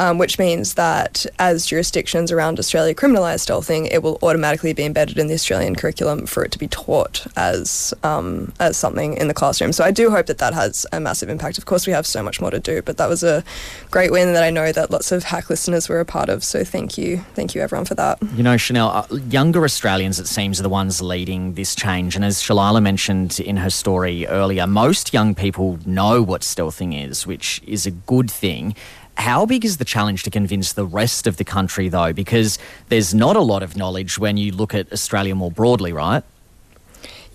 um, 0.00 0.16
which 0.16 0.38
means 0.38 0.74
that 0.74 1.26
as 1.38 1.66
jurisdictions 1.66 2.32
around 2.32 2.58
Australia 2.58 2.94
criminalise 2.94 3.44
stealthing, 3.46 3.86
it 3.92 4.02
will 4.02 4.18
automatically 4.22 4.72
be 4.72 4.86
embedded 4.86 5.18
in 5.18 5.26
the 5.26 5.34
Australian 5.34 5.76
curriculum 5.76 6.24
for 6.24 6.42
it 6.42 6.50
to 6.52 6.58
be 6.58 6.68
taught 6.68 7.26
as 7.36 7.92
um, 8.02 8.50
as 8.58 8.78
something 8.78 9.18
in 9.18 9.28
the 9.28 9.34
classroom. 9.34 9.74
So 9.74 9.84
I 9.84 9.90
do 9.90 10.10
hope 10.10 10.24
that 10.26 10.38
that 10.38 10.54
has 10.54 10.86
a 10.90 11.00
massive 11.00 11.28
impact. 11.28 11.58
Of 11.58 11.66
course, 11.66 11.86
we 11.86 11.92
have 11.92 12.06
so 12.06 12.22
much 12.22 12.40
more 12.40 12.50
to 12.50 12.58
do, 12.58 12.80
but 12.80 12.96
that 12.96 13.10
was 13.10 13.22
a 13.22 13.44
great 13.90 14.10
win 14.10 14.32
that 14.32 14.42
I 14.42 14.48
know 14.48 14.72
that 14.72 14.90
lots 14.90 15.12
of 15.12 15.24
hack 15.24 15.50
listeners 15.50 15.86
were 15.86 16.00
a 16.00 16.06
part 16.06 16.30
of. 16.30 16.42
So 16.44 16.64
thank 16.64 16.96
you, 16.96 17.18
thank 17.34 17.54
you 17.54 17.60
everyone 17.60 17.84
for 17.84 17.94
that. 17.96 18.18
You 18.34 18.42
know, 18.42 18.56
Chanel, 18.56 18.88
uh, 18.88 19.16
younger 19.28 19.64
Australians, 19.64 20.18
it 20.18 20.28
seems, 20.28 20.60
are 20.60 20.62
the 20.62 20.70
ones 20.70 21.02
leading 21.02 21.52
this 21.54 21.74
change. 21.74 22.16
And 22.16 22.24
as 22.24 22.42
Shalailah 22.42 22.82
mentioned 22.82 23.38
in 23.38 23.58
her 23.58 23.70
story 23.70 24.26
earlier, 24.26 24.66
most 24.66 25.12
young 25.12 25.34
people 25.34 25.78
know 25.84 26.22
what 26.22 26.40
stealthing 26.40 27.06
is, 27.06 27.26
which 27.26 27.60
is 27.66 27.84
a 27.84 27.90
good 27.90 28.30
thing. 28.30 28.74
How 29.20 29.44
big 29.44 29.66
is 29.66 29.76
the 29.76 29.84
challenge 29.84 30.22
to 30.22 30.30
convince 30.30 30.72
the 30.72 30.86
rest 30.86 31.26
of 31.26 31.36
the 31.36 31.44
country, 31.44 31.90
though? 31.90 32.14
Because 32.14 32.58
there's 32.88 33.12
not 33.12 33.36
a 33.36 33.42
lot 33.42 33.62
of 33.62 33.76
knowledge 33.76 34.18
when 34.18 34.38
you 34.38 34.50
look 34.50 34.74
at 34.74 34.90
Australia 34.94 35.34
more 35.34 35.50
broadly, 35.50 35.92
right? 35.92 36.24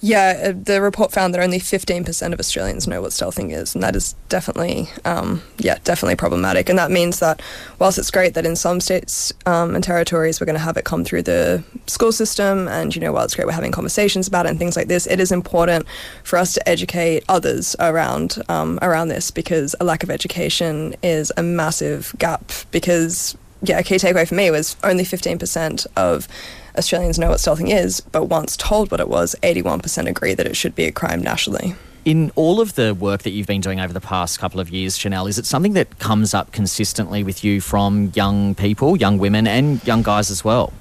Yeah, 0.06 0.50
uh, 0.50 0.54
the 0.56 0.84
report 0.84 1.12
found 1.12 1.34
that 1.34 1.42
only 1.42 1.58
15% 1.58 2.32
of 2.32 2.40
Australians 2.40 2.88
know 2.88 3.02
what 3.02 3.10
stealthing 3.10 3.52
is, 3.52 3.74
and 3.74 3.84
that 3.84 3.96
is 3.96 4.14
definitely, 4.30 4.88
um, 5.04 5.42
yeah, 5.58 5.80
definitely 5.84 6.16
problematic. 6.16 6.70
And 6.70 6.78
that 6.78 6.92
means 6.92 7.18
that 7.22 7.42
whilst 7.80 7.98
it's 7.98 8.12
great 8.12 8.36
that 8.36 8.46
in 8.46 8.56
some 8.56 8.80
states 8.80 9.34
um, 9.48 9.74
and 9.74 9.84
territories 9.84 10.40
we're 10.40 10.46
going 10.46 10.60
to 10.60 10.64
have 10.64 10.78
it 10.78 10.86
come 10.86 11.04
through 11.04 11.24
the 11.24 11.64
school 11.88 12.12
system, 12.12 12.68
and 12.68 12.96
you 12.96 13.02
know, 13.02 13.14
while 13.14 13.26
it's 13.26 13.34
great 13.34 13.48
we're 13.48 13.54
having 13.54 13.72
conversations 13.72 14.28
about 14.28 14.46
it 14.46 14.50
and 14.50 14.60
things 14.60 14.76
like 14.76 14.90
this, 14.90 15.08
it 15.08 15.20
is 15.20 15.32
important 15.32 15.88
for 16.24 16.38
us 16.38 16.54
to 16.54 16.70
educate 16.70 17.24
others 17.28 17.76
around 17.80 18.38
um, 18.48 18.78
around 18.84 19.08
this 19.08 19.32
because 19.32 19.76
a 19.80 19.84
lack 19.84 20.04
of 20.04 20.12
education 20.12 20.96
is 21.02 21.32
a 21.36 21.42
massive 21.42 22.14
gap. 22.20 22.52
Because 22.70 23.36
yeah, 23.64 23.80
a 23.80 23.84
key 23.84 23.96
takeaway 23.96 24.28
for 24.28 24.36
me 24.36 24.52
was 24.52 24.78
only 24.84 25.04
15% 25.04 25.88
of 25.98 26.28
Australians 26.78 27.20
know 27.20 27.30
what 27.30 27.40
stealthing 27.40 27.74
is, 27.74 28.02
but 28.02 28.26
once 28.26 28.58
told 28.58 28.92
what 28.92 29.00
it 29.00 29.08
was, 29.08 29.36
81% 29.44 30.08
agree 30.08 30.34
that 30.34 30.46
it 30.46 30.56
should 30.56 30.76
be 30.76 30.86
a 30.86 30.92
crime 30.92 31.22
nationally. 31.22 31.76
In 32.04 32.32
all 32.36 32.62
of 32.62 32.76
the 32.76 32.94
work 32.94 33.24
that 33.24 33.32
you've 33.32 33.48
been 33.48 33.62
doing 33.62 33.80
over 33.80 33.92
the 33.92 34.02
past 34.02 34.40
couple 34.40 34.60
of 34.60 34.70
years, 34.70 34.98
Chanel, 34.98 35.26
is 35.26 35.40
it 35.40 35.46
something 35.46 35.74
that 35.74 35.98
comes 35.98 36.34
up 36.34 36.52
consistently 36.52 37.24
with 37.24 37.44
you 37.44 37.62
from 37.62 38.12
young 38.16 38.54
people, 38.54 38.96
young 38.96 39.18
women, 39.18 39.48
and 39.48 39.86
young 39.88 40.04
guys 40.04 40.30
as 40.30 40.44
well? 40.44 40.72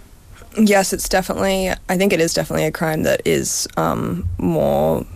Yes, 0.58 0.92
it's 0.92 1.08
definitely, 1.08 1.70
I 1.88 1.96
think 1.96 2.12
it 2.12 2.20
is 2.20 2.34
definitely 2.34 2.66
a 2.66 2.72
crime 2.72 3.02
that 3.04 3.22
is 3.24 3.66
um, 3.76 4.28
more 4.38 5.06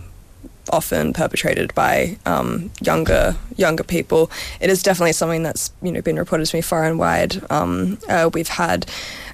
often 0.69 1.13
perpetrated 1.13 1.73
by 1.75 2.17
um, 2.25 2.71
younger 2.81 3.35
younger 3.57 3.83
people. 3.83 4.31
It 4.59 4.69
is 4.69 4.83
definitely 4.83 5.13
something 5.13 5.43
that's 5.43 5.71
you 5.81 5.91
know 5.91 6.01
been 6.01 6.17
reported 6.17 6.45
to 6.47 6.55
me 6.55 6.61
far 6.61 6.85
and 6.85 6.99
wide. 6.99 7.41
Um, 7.51 7.97
uh, 8.07 8.29
we've 8.33 8.47
had 8.47 8.85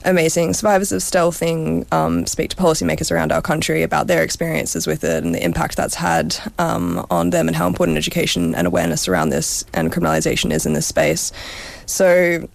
amazing 0.04 0.54
survivors 0.54 0.92
of 0.92 1.02
stealthing 1.02 1.92
um, 1.92 2.26
speak 2.26 2.52
to 2.52 2.56
policymakers 2.56 3.12
around 3.12 3.32
our 3.32 3.42
country 3.42 3.82
about 3.82 4.08
their 4.08 4.24
experiences 4.24 4.86
with 4.86 5.04
it 5.04 5.24
and 5.24 5.34
the 5.34 5.44
impact 5.44 5.76
that's 5.76 5.96
had 5.96 6.38
um, 6.60 7.06
on 7.10 7.32
them 7.32 7.48
and 7.48 7.56
how 7.56 7.68
important 7.68 7.98
education 7.98 8.54
and 8.56 8.68
awareness 8.68 9.08
around 9.08 9.30
this 9.30 9.66
and 9.74 9.92
criminalisation 9.92 10.52
is 10.52 10.66
in 10.66 10.74
this 10.74 10.86
space. 10.86 11.32
So 11.88 12.48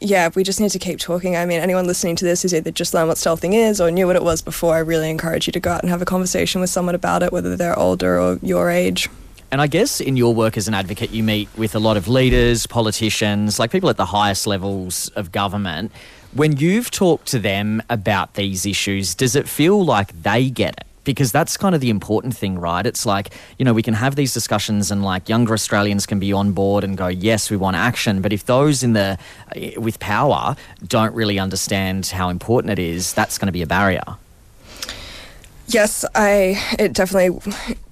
yeah, 0.00 0.28
we 0.34 0.44
just 0.44 0.60
need 0.60 0.70
to 0.70 0.78
keep 0.78 0.98
talking. 0.98 1.36
I 1.36 1.46
mean, 1.46 1.60
anyone 1.60 1.86
listening 1.86 2.16
to 2.16 2.24
this 2.24 2.42
who's 2.42 2.54
either 2.54 2.70
just 2.70 2.92
learned 2.92 3.08
what 3.08 3.16
stealthing 3.16 3.54
is 3.54 3.80
or 3.80 3.90
knew 3.90 4.06
what 4.06 4.16
it 4.16 4.22
was 4.22 4.42
before, 4.42 4.74
I 4.74 4.78
really 4.78 5.10
encourage 5.10 5.46
you 5.46 5.52
to 5.52 5.60
go 5.60 5.70
out 5.72 5.82
and 5.82 5.90
have 5.90 6.02
a 6.02 6.04
conversation 6.06 6.60
with 6.60 6.70
someone 6.70 6.94
about 6.94 7.22
it, 7.22 7.32
whether 7.32 7.56
they're 7.56 7.78
older 7.78 8.20
or 8.20 8.38
your 8.42 8.70
age. 8.70 9.08
And 9.50 9.60
I 9.60 9.68
guess 9.68 10.00
in 10.00 10.16
your 10.16 10.34
work 10.34 10.56
as 10.56 10.68
an 10.68 10.74
advocate, 10.74 11.12
you 11.12 11.22
meet 11.22 11.48
with 11.56 11.74
a 11.74 11.78
lot 11.78 11.96
of 11.96 12.08
leaders, 12.08 12.66
politicians, 12.66 13.58
like 13.58 13.70
people 13.70 13.88
at 13.88 13.96
the 13.96 14.06
highest 14.06 14.46
levels 14.46 15.08
of 15.10 15.32
government. 15.32 15.92
When 16.34 16.56
you've 16.56 16.90
talked 16.90 17.28
to 17.28 17.38
them 17.38 17.82
about 17.88 18.34
these 18.34 18.66
issues, 18.66 19.14
does 19.14 19.36
it 19.36 19.48
feel 19.48 19.82
like 19.84 20.22
they 20.22 20.50
get 20.50 20.76
it? 20.76 20.86
Because 21.06 21.32
that's 21.32 21.56
kind 21.56 21.74
of 21.74 21.80
the 21.80 21.88
important 21.88 22.36
thing, 22.36 22.58
right? 22.58 22.84
It's 22.84 23.06
like, 23.06 23.32
you 23.58 23.64
know, 23.64 23.72
we 23.72 23.82
can 23.82 23.94
have 23.94 24.16
these 24.16 24.34
discussions 24.34 24.90
and 24.90 25.02
like 25.02 25.30
younger 25.30 25.54
Australians 25.54 26.04
can 26.04 26.18
be 26.18 26.34
on 26.34 26.52
board 26.52 26.84
and 26.84 26.98
go, 26.98 27.06
yes, 27.06 27.50
we 27.50 27.56
want 27.56 27.76
action. 27.76 28.20
But 28.20 28.34
if 28.34 28.44
those 28.44 28.82
in 28.82 28.92
the, 28.92 29.16
uh, 29.56 29.80
with 29.80 29.98
power 30.00 30.56
don't 30.86 31.14
really 31.14 31.38
understand 31.38 32.08
how 32.08 32.28
important 32.28 32.72
it 32.72 32.78
is, 32.78 33.14
that's 33.14 33.38
going 33.38 33.46
to 33.46 33.52
be 33.52 33.62
a 33.62 33.66
barrier. 33.66 34.04
Yes, 35.68 36.04
I, 36.14 36.62
it 36.78 36.92
definitely 36.92 37.40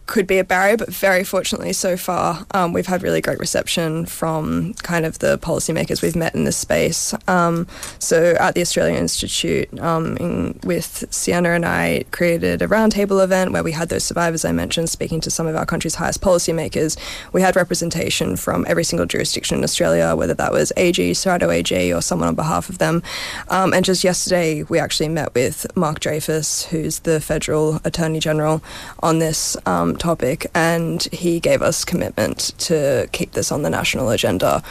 could 0.06 0.26
be 0.26 0.38
a 0.38 0.44
barrier, 0.44 0.76
but 0.76 0.92
very 0.92 1.24
fortunately 1.24 1.72
so 1.72 1.96
far, 1.96 2.46
um, 2.52 2.72
we've 2.72 2.86
had 2.86 3.02
really 3.02 3.20
great 3.20 3.38
reception 3.38 4.04
from 4.06 4.74
kind 4.74 5.06
of 5.06 5.18
the 5.20 5.38
policymakers 5.38 6.02
we've 6.02 6.16
met 6.16 6.34
in 6.34 6.44
this 6.44 6.56
space. 6.56 7.14
Um, 7.26 7.66
so 7.98 8.36
at 8.38 8.54
the 8.54 8.60
Australian 8.60 8.96
Institute, 8.96 9.68
um, 9.80 10.16
in, 10.18 10.58
with 10.64 11.04
Sienna 11.10 11.50
and 11.50 11.64
I 11.64 12.04
created 12.10 12.60
a 12.60 12.68
roundtable 12.68 13.22
event 13.24 13.52
where 13.52 13.62
we 13.62 13.72
had 13.72 13.88
those 13.88 14.04
survivors 14.04 14.44
I 14.44 14.52
mentioned 14.52 14.90
speaking 14.90 15.20
to 15.22 15.30
some 15.30 15.46
of 15.46 15.56
our 15.56 15.66
country's 15.66 15.94
highest 15.94 16.20
policymakers. 16.20 16.98
We 17.32 17.40
had 17.40 17.56
representation 17.56 18.36
from 18.36 18.64
every 18.68 18.84
single 18.84 19.06
jurisdiction 19.06 19.58
in 19.58 19.64
Australia, 19.64 20.14
whether 20.14 20.34
that 20.34 20.52
was 20.52 20.72
AG, 20.76 21.12
Cerrato 21.12 21.52
AG, 21.52 21.92
or 21.92 22.02
someone 22.02 22.28
on 22.28 22.34
behalf 22.34 22.68
of 22.68 22.78
them. 22.78 23.02
Um, 23.48 23.72
and 23.72 23.84
just 23.84 24.04
yesterday, 24.04 24.62
we 24.64 24.78
actually 24.78 25.08
met 25.08 25.34
with 25.34 25.66
Mark 25.76 26.00
Dreyfus, 26.00 26.66
who's 26.66 27.00
the 27.00 27.20
federal 27.20 27.80
attorney 27.84 28.20
general, 28.20 28.62
on 29.02 29.18
this 29.18 29.56
topic, 29.96 30.46
and 30.54 31.02
he 31.04 31.40
gave 31.40 31.62
us 31.62 31.84
commitment 31.84 32.52
to 32.58 33.08
keep 33.12 33.32
this 33.32 33.50
on 33.52 33.62
the 33.62 33.70
national 33.70 34.10
agenda 34.10 34.62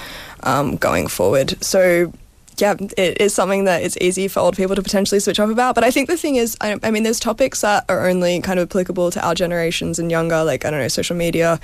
um, 0.44 0.77
going 0.77 1.08
forward. 1.08 1.63
So 1.63 2.12
yeah, 2.58 2.75
it 2.98 3.20
is 3.20 3.34
something 3.34 3.65
that 3.65 3.84
it's 3.84 3.98
easy 4.00 4.27
for 4.27 4.39
old 4.39 4.56
people 4.56 4.75
to 4.75 4.82
potentially 4.82 5.20
switch 5.20 5.39
off 5.39 5.50
about. 5.50 5.75
But 5.75 5.84
I 5.84 5.92
think 5.92 6.10
the 6.10 6.18
thing 6.18 6.36
is, 6.36 6.56
I, 6.62 6.77
I, 6.84 6.92
mean, 6.92 7.03
there's 7.03 7.20
topics 7.20 7.62
that 7.62 7.86
are 7.89 8.08
only 8.08 8.39
kind 8.42 8.60
of 8.60 8.70
applicable 8.70 9.12
to 9.12 9.25
our 9.25 9.34
generations 9.34 10.00
and 10.00 10.12
younger, 10.12 10.44
like, 10.44 10.65
I 10.65 10.70
don't 10.70 10.80
know, 10.80 10.88
social 10.88 11.15
media, 11.15 11.60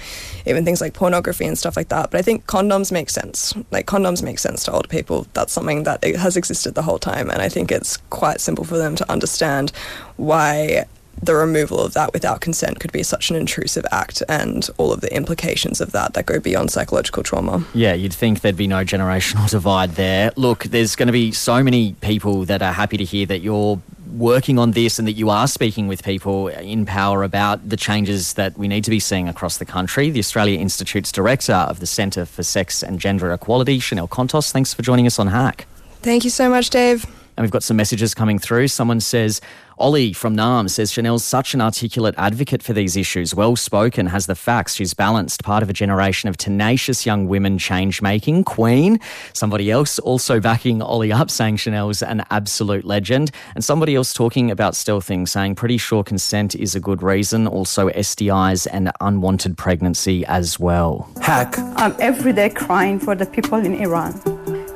even 0.46 0.66
things 0.66 0.82
like 0.82 0.94
pornography 0.94 1.46
and 1.46 1.58
stuff 1.58 1.78
like 1.78 1.90
that. 1.90 2.12
But 2.12 2.20
I 2.20 2.22
think 2.22 2.46
condoms 2.48 2.92
make 2.92 3.10
sense. 3.10 3.54
Like, 3.72 3.86
condoms 3.86 4.24
make 4.24 4.40
sense 4.40 4.64
to 4.66 4.72
old 4.72 4.90
people. 4.90 5.28
That's 5.34 5.54
something 5.54 5.84
that 5.84 6.04
has 6.04 6.38
existed 6.38 6.76
the 6.76 6.84
whole 6.84 7.00
time. 7.00 7.30
And 7.30 7.42
I 7.42 7.50
think 7.50 7.72
it's 7.72 7.98
quite 8.10 8.42
simple 8.42 8.64
for 8.64 8.78
them 8.78 8.96
to 8.96 9.12
understand 9.12 9.72
why 10.18 10.86
the 11.22 11.36
removal 11.36 11.80
of 11.80 11.94
that 11.94 12.14
without 12.14 12.42
consent 12.42 12.80
could 12.80 12.92
be 12.92 13.04
such 13.04 13.30
an 13.30 13.36
intrusive 13.36 13.86
act 13.92 14.24
and 14.30 14.70
all 14.78 14.92
of 14.92 15.02
the 15.02 15.14
implications 15.14 15.82
of 15.82 15.92
that 15.92 16.14
that 16.14 16.26
go 16.26 16.40
beyond 16.40 16.72
psychological 16.72 17.24
trauma. 17.24 17.64
Yeah, 17.74 17.94
you'd 17.94 18.14
think 18.14 18.42
there'd 18.42 18.58
be 18.58 18.68
no 18.68 18.84
generational 18.84 19.50
divide 19.50 19.92
there. 19.92 20.32
Look, 20.36 20.66
there's 20.66 20.96
going 20.96 21.08
to 21.08 21.14
be 21.14 21.32
so 21.32 21.64
many 21.64 21.94
people 22.02 22.46
that 22.46 22.62
are 22.62 22.74
happy 22.74 22.98
to 22.98 23.04
hear 23.04 23.26
that 23.28 23.40
you're 23.40 23.82
working 24.12 24.58
on 24.58 24.72
this 24.72 24.98
and 24.98 25.08
that 25.08 25.14
you 25.14 25.30
are 25.30 25.48
speaking 25.48 25.88
with 25.88 26.04
people 26.04 26.48
in 26.48 26.86
power 26.86 27.24
about 27.24 27.70
the 27.70 27.78
changes 27.78 28.34
that 28.34 28.58
we 28.58 28.68
need 28.68 28.84
to 28.84 28.90
be 28.90 29.00
seeing 29.00 29.30
across 29.30 29.58
the 29.58 29.66
country. 29.66 30.10
The 30.10 30.20
Australia 30.20 30.60
Institute's 30.60 31.12
director 31.12 31.54
of 31.54 31.80
the 31.80 31.86
Centre 31.86 32.26
for 32.26 32.44
Sex 32.44 32.82
and 32.82 33.00
Gender 33.00 33.32
Equality, 33.32 33.80
Chanel 33.80 34.08
Contos, 34.08 34.52
thanks 34.52 34.74
for 34.74 34.82
joining 34.82 35.06
us 35.06 35.20
on 35.20 35.28
Hack. 35.28 35.68
Thank 36.02 36.24
you 36.24 36.30
so 36.30 36.50
much, 36.50 36.70
Dave. 36.70 37.06
And 37.40 37.46
we've 37.46 37.52
got 37.52 37.64
some 37.64 37.78
messages 37.78 38.14
coming 38.14 38.38
through. 38.38 38.68
Someone 38.68 39.00
says, 39.00 39.40
Ollie 39.78 40.12
from 40.12 40.36
NAM 40.36 40.68
says 40.68 40.92
Chanel's 40.92 41.24
such 41.24 41.54
an 41.54 41.62
articulate 41.62 42.14
advocate 42.18 42.62
for 42.62 42.74
these 42.74 42.98
issues, 42.98 43.34
well 43.34 43.56
spoken, 43.56 44.08
has 44.08 44.26
the 44.26 44.36
facts. 44.36 44.76
She's 44.76 44.94
balanced, 44.94 45.42
part 45.42 45.64
of 45.64 45.70
a 45.70 45.74
generation 45.74 46.28
of 46.28 46.36
tenacious 46.36 47.06
young 47.06 47.30
women 47.30 47.58
change 47.58 48.02
making. 48.02 48.44
Queen, 48.44 49.00
somebody 49.32 49.72
else 49.72 50.00
also 50.00 50.42
backing 50.42 50.82
Ollie 50.82 51.14
up, 51.14 51.32
saying 51.32 51.56
Chanel's 51.56 52.02
an 52.02 52.26
absolute 52.30 52.84
legend. 52.84 53.32
And 53.56 53.64
somebody 53.64 53.96
else 53.96 54.14
talking 54.14 54.52
about 54.52 54.74
stealthing, 54.74 55.26
saying 55.26 55.56
pretty 55.56 55.78
sure 55.78 56.04
consent 56.04 56.56
is 56.56 56.76
a 56.76 56.82
good 56.82 57.02
reason. 57.02 57.48
Also, 57.48 57.88
STIs 57.88 58.68
and 58.70 58.92
unwanted 59.00 59.58
pregnancy 59.58 60.26
as 60.26 60.60
well. 60.60 61.10
Hack. 61.22 61.58
I'm 61.58 61.96
every 62.00 62.34
day 62.34 62.50
crying 62.50 63.00
for 63.00 63.16
the 63.16 63.26
people 63.26 63.60
in 63.60 63.76
Iran 63.76 64.12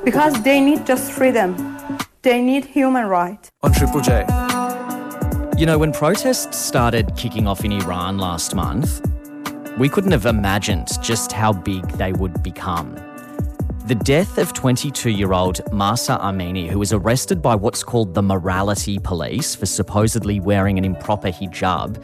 because 0.02 0.42
they 0.44 0.60
need 0.60 0.86
just 0.86 1.12
freedom. 1.12 1.73
They 2.24 2.40
need 2.40 2.64
human 2.64 3.04
rights. 3.04 3.50
On 3.62 3.70
Triple 3.70 4.00
J. 4.00 4.24
You 5.58 5.66
know, 5.66 5.76
when 5.76 5.92
protests 5.92 6.56
started 6.56 7.14
kicking 7.18 7.46
off 7.46 7.66
in 7.66 7.72
Iran 7.72 8.16
last 8.16 8.54
month, 8.54 9.06
we 9.78 9.90
couldn't 9.90 10.12
have 10.12 10.24
imagined 10.24 10.88
just 11.02 11.32
how 11.32 11.52
big 11.52 11.86
they 11.98 12.14
would 12.14 12.42
become. 12.42 12.94
The 13.88 13.94
death 13.94 14.38
of 14.38 14.54
22 14.54 15.10
year 15.10 15.34
old 15.34 15.60
Mahsa 15.70 16.16
Amini, 16.16 16.66
who 16.66 16.78
was 16.78 16.94
arrested 16.94 17.42
by 17.42 17.54
what's 17.56 17.84
called 17.84 18.14
the 18.14 18.22
morality 18.22 18.98
police 18.98 19.54
for 19.54 19.66
supposedly 19.66 20.40
wearing 20.40 20.78
an 20.78 20.84
improper 20.86 21.28
hijab, 21.28 22.02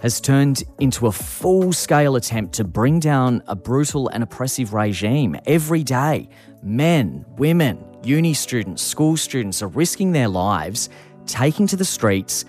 has 0.00 0.20
turned 0.20 0.62
into 0.78 1.08
a 1.08 1.12
full 1.12 1.72
scale 1.72 2.14
attempt 2.14 2.54
to 2.54 2.62
bring 2.62 3.00
down 3.00 3.42
a 3.48 3.56
brutal 3.56 4.06
and 4.10 4.22
oppressive 4.22 4.74
regime. 4.74 5.36
Every 5.44 5.82
day, 5.82 6.28
men, 6.62 7.24
women, 7.30 7.89
uni 8.04 8.34
students, 8.34 8.82
school 8.82 9.16
students 9.16 9.62
are 9.62 9.68
risking 9.68 10.12
their 10.12 10.28
lives, 10.28 10.88
taking 11.26 11.66
to 11.66 11.76
the 11.76 11.84
streets 11.84 12.44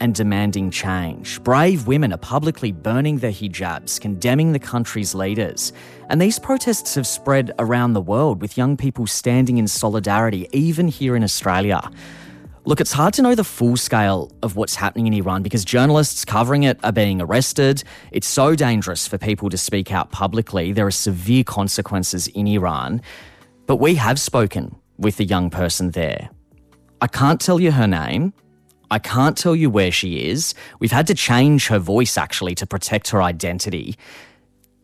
and 0.00 0.14
demanding 0.14 0.70
change. 0.70 1.42
Brave 1.42 1.86
women 1.86 2.12
are 2.12 2.18
publicly 2.18 2.72
burning 2.72 3.18
their 3.18 3.30
hijabs, 3.30 4.00
condemning 4.00 4.52
the 4.52 4.58
country's 4.58 5.14
leaders. 5.14 5.72
And 6.08 6.20
these 6.20 6.38
protests 6.38 6.94
have 6.96 7.06
spread 7.06 7.52
around 7.58 7.92
the 7.92 8.00
world 8.00 8.42
with 8.42 8.56
young 8.56 8.76
people 8.76 9.06
standing 9.06 9.58
in 9.58 9.68
solidarity, 9.68 10.48
even 10.52 10.88
here 10.88 11.16
in 11.16 11.22
Australia. 11.22 11.90
Look, 12.66 12.80
it's 12.80 12.92
hard 12.92 13.12
to 13.14 13.22
know 13.22 13.34
the 13.34 13.44
full 13.44 13.76
scale 13.76 14.32
of 14.42 14.56
what's 14.56 14.74
happening 14.74 15.06
in 15.06 15.12
Iran 15.12 15.42
because 15.42 15.64
journalists 15.64 16.24
covering 16.24 16.62
it 16.62 16.78
are 16.82 16.92
being 16.92 17.20
arrested. 17.20 17.84
It's 18.10 18.26
so 18.26 18.54
dangerous 18.54 19.06
for 19.06 19.18
people 19.18 19.50
to 19.50 19.58
speak 19.58 19.92
out 19.92 20.10
publicly. 20.10 20.72
There 20.72 20.86
are 20.86 20.90
severe 20.90 21.44
consequences 21.44 22.26
in 22.28 22.46
Iran. 22.46 23.02
But 23.66 23.76
we 23.76 23.94
have 23.96 24.18
spoken 24.18 24.76
with 24.98 25.16
the 25.16 25.24
young 25.24 25.50
person 25.50 25.90
there. 25.90 26.30
I 27.00 27.06
can't 27.06 27.40
tell 27.40 27.60
you 27.60 27.72
her 27.72 27.86
name 27.86 28.32
I 28.94 28.98
can't 29.00 29.36
tell 29.36 29.56
you 29.56 29.70
where 29.70 29.90
she 29.90 30.28
is. 30.28 30.54
We've 30.78 30.92
had 30.92 31.08
to 31.08 31.14
change 31.14 31.66
her 31.66 31.80
voice 31.80 32.16
actually 32.16 32.54
to 32.56 32.66
protect 32.66 33.08
her 33.10 33.22
identity. 33.22 33.96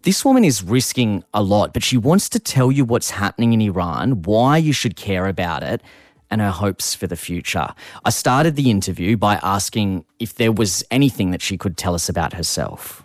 This 0.02 0.24
woman 0.24 0.44
is 0.44 0.62
risking 0.64 1.22
a 1.34 1.42
lot, 1.42 1.72
but 1.72 1.84
she 1.84 1.96
wants 1.96 2.28
to 2.30 2.40
tell 2.40 2.72
you 2.72 2.84
what's 2.84 3.10
happening 3.10 3.52
in 3.52 3.60
Iran, 3.60 4.22
why 4.22 4.56
you 4.56 4.72
should 4.72 4.96
care 4.96 5.26
about 5.26 5.62
it, 5.62 5.80
and 6.28 6.40
her 6.40 6.50
hopes 6.50 6.94
for 6.94 7.06
the 7.06 7.16
future. 7.16 7.68
I 8.04 8.10
started 8.10 8.56
the 8.56 8.68
interview 8.68 9.16
by 9.16 9.38
asking 9.42 10.04
if 10.18 10.34
there 10.34 10.52
was 10.52 10.82
anything 10.90 11.30
that 11.32 11.42
she 11.42 11.58
could 11.58 11.76
tell 11.76 11.94
us 11.94 12.08
about 12.08 12.32
herself. 12.32 13.04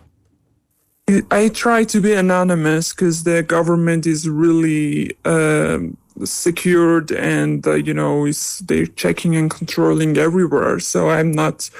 I 1.30 1.50
try 1.50 1.84
to 1.84 2.00
be 2.00 2.14
anonymous 2.14 2.92
because 2.92 3.22
the 3.22 3.44
government 3.44 4.06
is 4.06 4.28
really 4.28 5.16
uh, 5.24 5.78
secured 6.24 7.10
and, 7.12 7.66
uh, 7.66 7.74
you 7.74 7.94
know, 7.94 8.30
they're 8.64 8.86
checking 8.86 9.36
and 9.36 9.50
controlling 9.50 10.16
everywhere. 10.16 10.78
So 10.80 11.10
I'm 11.10 11.32
not 11.32 11.70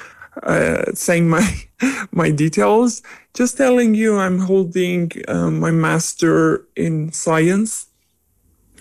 uh, 0.43 0.91
saying 0.93 1.29
my 1.29 1.47
my 2.11 2.31
details. 2.31 3.01
Just 3.33 3.57
telling 3.57 3.95
you, 3.95 4.17
I'm 4.17 4.39
holding 4.39 5.11
uh, 5.27 5.51
my 5.51 5.71
master 5.71 6.65
in 6.75 7.11
science. 7.11 7.87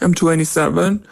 I'm 0.00 0.14
27. 0.14 1.06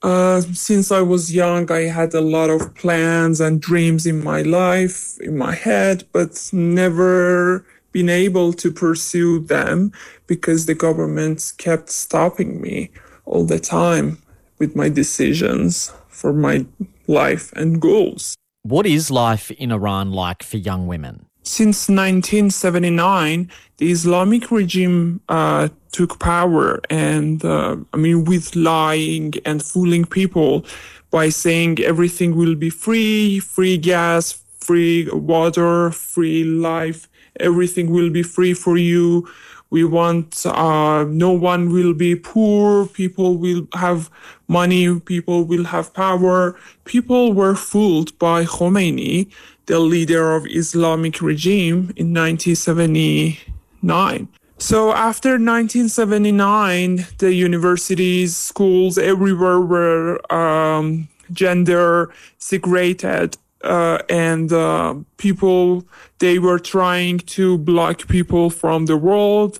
Uh, 0.00 0.40
since 0.40 0.92
I 0.92 1.00
was 1.00 1.34
young, 1.34 1.70
I 1.72 1.82
had 1.82 2.14
a 2.14 2.20
lot 2.20 2.50
of 2.50 2.74
plans 2.76 3.40
and 3.40 3.60
dreams 3.60 4.06
in 4.06 4.22
my 4.22 4.42
life, 4.42 5.18
in 5.20 5.36
my 5.36 5.54
head, 5.54 6.04
but 6.12 6.48
never 6.52 7.64
been 7.90 8.08
able 8.08 8.52
to 8.52 8.70
pursue 8.70 9.40
them 9.40 9.92
because 10.28 10.66
the 10.66 10.74
government 10.74 11.52
kept 11.58 11.90
stopping 11.90 12.60
me 12.60 12.90
all 13.28 13.44
the 13.44 13.60
time 13.60 14.18
with 14.58 14.74
my 14.74 14.88
decisions 14.88 15.92
for 16.08 16.32
my 16.32 16.66
life 17.06 17.52
and 17.52 17.80
goals. 17.80 18.36
What 18.62 18.86
is 18.86 19.10
life 19.10 19.50
in 19.52 19.70
Iran 19.70 20.12
like 20.12 20.42
for 20.42 20.56
young 20.56 20.86
women? 20.86 21.26
Since 21.44 21.88
1979, 21.88 23.50
the 23.78 23.90
Islamic 23.90 24.50
regime 24.50 25.20
uh, 25.28 25.68
took 25.92 26.18
power, 26.18 26.80
and 26.90 27.42
uh, 27.44 27.76
I 27.94 27.96
mean, 27.96 28.24
with 28.24 28.54
lying 28.54 29.32
and 29.46 29.62
fooling 29.62 30.04
people 30.04 30.66
by 31.10 31.30
saying 31.30 31.78
everything 31.80 32.36
will 32.36 32.54
be 32.54 32.68
free, 32.68 33.38
free 33.40 33.78
gas, 33.78 34.42
free 34.58 35.08
water, 35.10 35.90
free 35.90 36.44
life, 36.44 37.08
everything 37.40 37.90
will 37.90 38.10
be 38.10 38.22
free 38.22 38.52
for 38.52 38.76
you. 38.76 39.26
We 39.70 39.84
want 39.84 40.44
uh, 40.46 41.04
no 41.04 41.30
one 41.32 41.72
will 41.72 41.94
be 41.94 42.16
poor. 42.16 42.86
People 42.86 43.36
will 43.36 43.68
have 43.74 44.10
money. 44.46 44.98
People 45.00 45.44
will 45.44 45.64
have 45.64 45.92
power. 45.92 46.56
People 46.84 47.34
were 47.34 47.54
fooled 47.54 48.18
by 48.18 48.44
Khomeini, 48.44 49.30
the 49.66 49.78
leader 49.78 50.34
of 50.34 50.46
Islamic 50.46 51.20
regime 51.20 51.92
in 51.96 52.14
1979. 52.14 54.28
So 54.60 54.92
after 54.92 55.38
1979, 55.38 57.06
the 57.18 57.32
universities, 57.32 58.36
schools 58.36 58.98
everywhere 58.98 59.60
were 59.60 60.20
um, 60.32 61.06
gender 61.30 62.10
segregated 62.38 63.36
uh, 63.62 63.98
and 64.08 64.52
uh, 64.52 64.94
people 65.16 65.84
they 66.18 66.38
were 66.38 66.58
trying 66.58 67.18
to 67.18 67.58
block 67.58 68.08
people 68.08 68.50
from 68.50 68.86
the 68.86 68.96
world. 68.96 69.58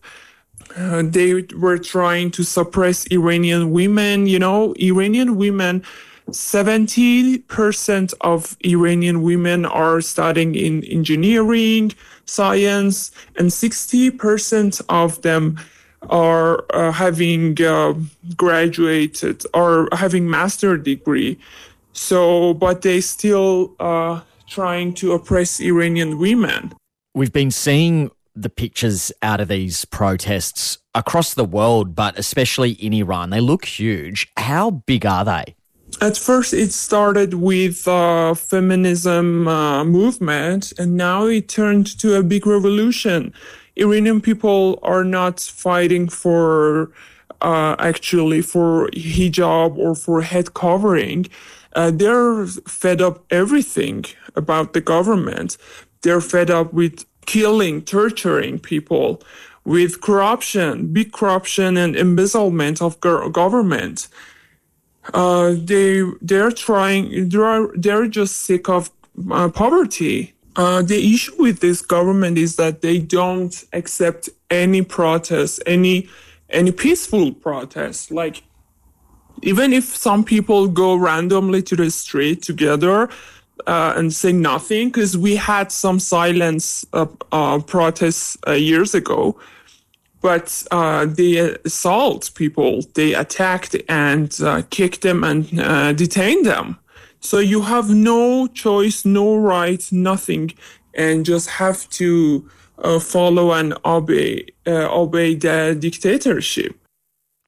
Uh, 0.76 1.02
they 1.04 1.42
were 1.56 1.78
trying 1.78 2.30
to 2.30 2.42
suppress 2.42 3.06
iranian 3.06 3.70
women 3.72 4.26
you 4.26 4.38
know? 4.38 4.74
Iranian 4.78 5.36
women 5.36 5.82
70% 6.30 8.14
of 8.20 8.56
iranian 8.62 9.22
women 9.22 9.64
are 9.64 10.00
studying 10.02 10.54
in 10.54 10.84
engineering 10.84 11.92
science 12.26 13.10
and 13.36 13.48
60% 13.48 14.82
of 14.90 15.22
them 15.22 15.58
are 16.10 16.64
uh, 16.72 16.92
having 16.92 17.60
uh, 17.62 17.94
graduated 18.36 19.42
or 19.54 19.88
having 19.92 20.28
master 20.28 20.76
degree 20.76 21.38
so, 21.98 22.54
but 22.54 22.82
they 22.82 23.00
still 23.00 23.74
uh, 23.80 24.20
trying 24.46 24.94
to 24.94 25.12
oppress 25.12 25.60
Iranian 25.60 26.18
women. 26.18 26.72
We've 27.14 27.32
been 27.32 27.50
seeing 27.50 28.10
the 28.34 28.48
pictures 28.48 29.10
out 29.20 29.40
of 29.40 29.48
these 29.48 29.84
protests 29.84 30.78
across 30.94 31.34
the 31.34 31.44
world, 31.44 31.96
but 31.96 32.16
especially 32.18 32.72
in 32.72 32.92
Iran. 32.92 33.30
They 33.30 33.40
look 33.40 33.64
huge. 33.64 34.28
How 34.36 34.70
big 34.70 35.04
are 35.04 35.24
they? 35.24 35.56
At 36.00 36.16
first, 36.16 36.54
it 36.54 36.70
started 36.70 37.34
with 37.34 37.88
uh, 37.88 38.34
feminism 38.34 39.48
uh, 39.48 39.84
movement, 39.84 40.72
and 40.78 40.96
now 40.96 41.26
it 41.26 41.48
turned 41.48 41.98
to 41.98 42.14
a 42.14 42.22
big 42.22 42.46
revolution. 42.46 43.32
Iranian 43.76 44.20
people 44.20 44.78
are 44.82 45.04
not 45.04 45.40
fighting 45.40 46.08
for 46.08 46.92
uh, 47.40 47.74
actually 47.78 48.42
for 48.42 48.88
hijab 48.90 49.76
or 49.76 49.94
for 49.94 50.22
head 50.22 50.54
covering 50.54 51.26
uh, 51.78 51.92
they're 51.92 52.44
fed 52.46 53.00
up 53.00 53.24
everything 53.30 54.04
about 54.34 54.72
the 54.72 54.80
government. 54.80 55.56
They're 56.02 56.20
fed 56.20 56.50
up 56.50 56.72
with 56.72 57.06
killing, 57.26 57.82
torturing 57.82 58.58
people, 58.58 59.22
with 59.64 60.00
corruption, 60.00 60.92
big 60.92 61.12
corruption 61.12 61.76
and 61.76 61.94
embezzlement 61.94 62.82
of 62.82 62.98
government. 63.00 64.08
Uh, 65.14 65.54
they 65.56 66.02
they're 66.20 66.50
trying. 66.50 67.28
They're 67.28 67.68
they're 67.74 68.08
just 68.08 68.34
sick 68.48 68.68
of 68.68 68.90
uh, 69.30 69.48
poverty. 69.48 70.34
Uh, 70.56 70.82
the 70.82 71.14
issue 71.14 71.36
with 71.38 71.60
this 71.60 71.80
government 71.80 72.38
is 72.38 72.56
that 72.56 72.82
they 72.82 72.98
don't 72.98 73.64
accept 73.72 74.28
any 74.50 74.82
protest, 74.82 75.62
any 75.64 76.08
any 76.50 76.72
peaceful 76.72 77.32
protest. 77.32 78.10
Like 78.10 78.42
even 79.42 79.72
if 79.72 79.84
some 79.84 80.24
people 80.24 80.68
go 80.68 80.94
randomly 80.94 81.62
to 81.62 81.76
the 81.76 81.90
street 81.90 82.42
together 82.42 83.08
uh, 83.66 83.94
and 83.96 84.12
say 84.12 84.32
nothing, 84.32 84.88
because 84.88 85.16
we 85.16 85.36
had 85.36 85.70
some 85.72 85.98
silence 85.98 86.86
uh, 86.92 87.06
uh, 87.32 87.58
protests 87.58 88.36
uh, 88.46 88.52
years 88.52 88.94
ago, 88.94 89.38
but 90.20 90.64
uh, 90.70 91.06
they 91.06 91.38
assault 91.64 92.30
people, 92.34 92.80
they 92.94 93.14
attacked 93.14 93.76
and 93.88 94.40
uh, 94.40 94.62
kicked 94.70 95.02
them 95.02 95.24
and 95.24 95.48
detained 95.96 96.46
them. 96.46 96.76
So 97.20 97.38
you 97.38 97.62
have 97.62 97.90
no 97.90 98.46
choice, 98.46 99.04
no 99.04 99.36
right, 99.36 99.86
nothing, 99.92 100.52
and 100.94 101.26
just 101.26 101.48
have 101.50 101.88
to 101.90 102.48
follow 103.00 103.52
and 103.52 103.76
obey 103.84 104.46
obey 104.66 105.34
the 105.34 105.76
dictatorship. 105.78 106.76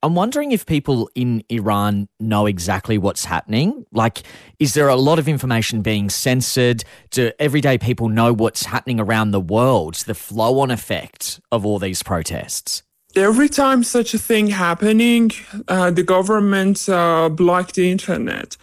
I'm 0.03 0.15
wondering 0.15 0.51
if 0.51 0.65
people 0.65 1.09
in 1.13 1.43
Iran 1.49 2.07
know 2.19 2.47
exactly 2.47 2.97
what's 2.97 3.25
happening. 3.25 3.85
Like, 3.91 4.23
is 4.57 4.73
there 4.73 4.87
a 4.87 4.95
lot 4.95 5.19
of 5.19 5.27
information 5.27 5.83
being 5.83 6.09
censored? 6.09 6.83
Do 7.11 7.31
everyday 7.37 7.77
people 7.77 8.09
know 8.09 8.33
what's 8.33 8.65
happening 8.65 8.99
around 8.99 9.29
the 9.29 9.39
world? 9.39 9.95
The 9.95 10.15
flow 10.15 10.59
on 10.59 10.71
effect 10.71 11.39
of 11.51 11.67
all 11.67 11.77
these 11.77 12.01
protests? 12.01 12.81
Every 13.15 13.49
time 13.49 13.83
such 13.83 14.13
a 14.13 14.17
thing 14.17 14.47
happening, 14.47 15.31
uh, 15.67 15.91
the 15.91 16.03
government 16.03 16.89
uh, 16.89 17.29
block 17.29 17.73
the 17.73 17.91
internet 17.91 18.57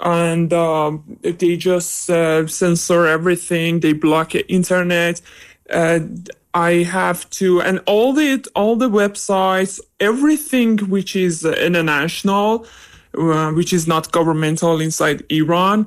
and 0.00 0.52
uh, 0.52 0.98
they 1.22 1.56
just 1.56 2.10
uh, 2.10 2.46
censor 2.46 3.06
everything. 3.06 3.80
They 3.80 3.92
block 3.94 4.34
internet. 4.34 5.22
I 6.54 6.84
have 6.84 7.28
to, 7.30 7.60
and 7.60 7.80
all 7.86 8.12
the 8.12 8.46
all 8.54 8.76
the 8.76 8.88
websites, 8.88 9.80
everything 9.98 10.78
which 10.78 11.16
is 11.16 11.44
international, 11.44 12.66
uh, 13.18 13.50
which 13.50 13.72
is 13.72 13.88
not 13.88 14.12
governmental 14.12 14.80
inside 14.80 15.24
Iran, 15.30 15.86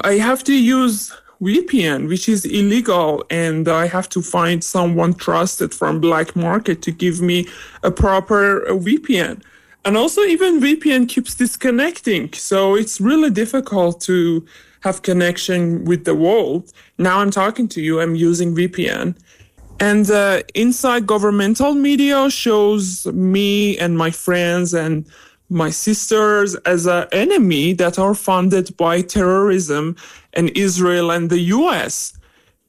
I 0.00 0.14
have 0.14 0.42
to 0.44 0.54
use 0.54 1.12
VPN, 1.42 2.08
which 2.08 2.26
is 2.26 2.46
illegal, 2.46 3.22
and 3.28 3.68
I 3.68 3.86
have 3.86 4.08
to 4.10 4.22
find 4.22 4.64
someone 4.64 5.12
trusted 5.12 5.74
from 5.74 6.00
black 6.00 6.34
market 6.34 6.80
to 6.82 6.90
give 6.90 7.20
me 7.20 7.46
a 7.82 7.90
proper 7.90 8.64
VPN. 8.70 9.42
And 9.84 9.96
also, 9.98 10.22
even 10.22 10.58
VPN 10.58 11.06
keeps 11.06 11.34
disconnecting, 11.34 12.32
so 12.32 12.74
it's 12.74 12.98
really 12.98 13.30
difficult 13.30 14.00
to 14.02 14.46
have 14.80 15.02
connection 15.02 15.84
with 15.84 16.06
the 16.06 16.14
world. 16.14 16.72
Now 16.96 17.18
I'm 17.18 17.30
talking 17.30 17.68
to 17.68 17.82
you, 17.82 18.00
I'm 18.00 18.14
using 18.14 18.54
VPN 18.54 19.16
and 19.78 20.10
inside 20.54 21.06
governmental 21.06 21.74
media 21.74 22.30
shows 22.30 23.06
me 23.06 23.76
and 23.78 23.96
my 23.98 24.10
friends 24.10 24.72
and 24.72 25.06
my 25.48 25.70
sisters 25.70 26.54
as 26.66 26.86
an 26.86 27.06
enemy 27.12 27.72
that 27.74 27.98
are 27.98 28.14
funded 28.14 28.76
by 28.76 29.00
terrorism 29.02 29.94
and 30.32 30.50
Israel 30.56 31.10
and 31.10 31.30
the 31.30 31.40
US. 31.56 32.18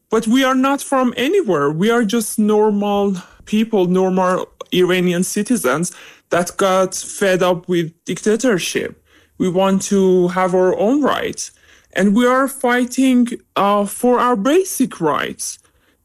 But 0.10 0.28
we 0.28 0.44
are 0.44 0.56
not 0.56 0.82
from 0.82 1.14
anywhere. 1.18 1.72
We 1.72 1.90
are 1.90 2.04
just 2.04 2.38
normal 2.38 3.16
people, 3.46 3.86
normal 3.86 4.48
Iranian 4.74 5.24
citizens 5.24 5.96
that 6.30 6.56
got 6.58 6.94
fed 6.94 7.42
up 7.42 7.68
with 7.68 7.94
dictatorship. 8.06 9.02
We 9.38 9.50
want 9.50 9.82
to 9.84 10.28
have 10.30 10.54
our 10.54 10.78
own 10.78 11.02
rights. 11.02 11.52
And 11.94 12.16
we 12.16 12.28
are 12.28 12.48
fighting 12.48 13.28
uh, 13.56 13.86
for 13.86 14.20
our 14.20 14.36
basic 14.36 15.00
rights 15.02 15.58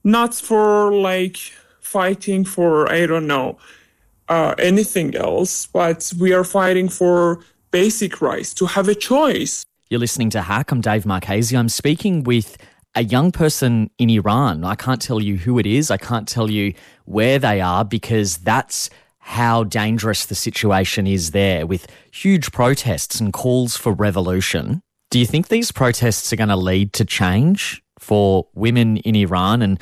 not 0.05 0.35
for 0.35 0.93
like 0.93 1.39
fighting 1.81 2.45
for 2.45 2.91
I 2.91 3.07
don't 3.07 3.27
know 3.27 3.59
uh, 4.29 4.55
anything 4.59 5.15
else, 5.15 5.67
but 5.67 6.13
we 6.19 6.33
are 6.33 6.45
fighting 6.45 6.89
for 6.89 7.41
basic 7.73 8.21
rights, 8.21 8.55
to 8.55 8.67
have 8.67 8.89
a 8.89 8.95
choice. 8.95 9.65
You're 9.91 10.01
listening 10.01 10.31
to 10.31 10.43
Hack. 10.43 10.71
I'm 10.71 10.81
Dave 10.81 11.05
Marchese. 11.05 11.57
I'm 11.57 11.69
speaking 11.69 12.23
with 12.23 12.57
a 12.95 13.03
young 13.03 13.33
person 13.33 13.91
in 13.99 14.11
Iran. 14.11 14.65
I 14.65 14.75
can't 14.75 15.03
tell 15.03 15.21
you 15.21 15.37
who 15.37 15.59
it 15.59 15.67
is. 15.67 15.91
I 15.91 15.97
can't 15.97 16.29
tell 16.29 16.51
you 16.51 16.75
where 17.05 17.39
they 17.39 17.61
are 17.61 17.85
because 17.85 18.39
that's 18.39 18.91
how 19.19 19.65
dangerous 19.65 20.27
the 20.27 20.35
situation 20.35 21.07
is 21.07 21.31
there 21.31 21.67
with 21.67 21.87
huge 22.13 22.53
protests 22.53 23.21
and 23.21 23.33
calls 23.33 23.77
for 23.77 23.93
revolution. 23.93 24.83
Do 25.11 25.19
you 25.19 25.27
think 25.27 25.49
these 25.49 25.73
protests 25.73 26.33
are 26.33 26.37
going 26.37 26.49
to 26.49 26.57
lead 26.57 26.93
to 26.95 27.05
change 27.05 27.82
for 28.03 28.47
women 28.55 28.99
in 28.99 29.15
Iran 29.15 29.63
and 29.63 29.81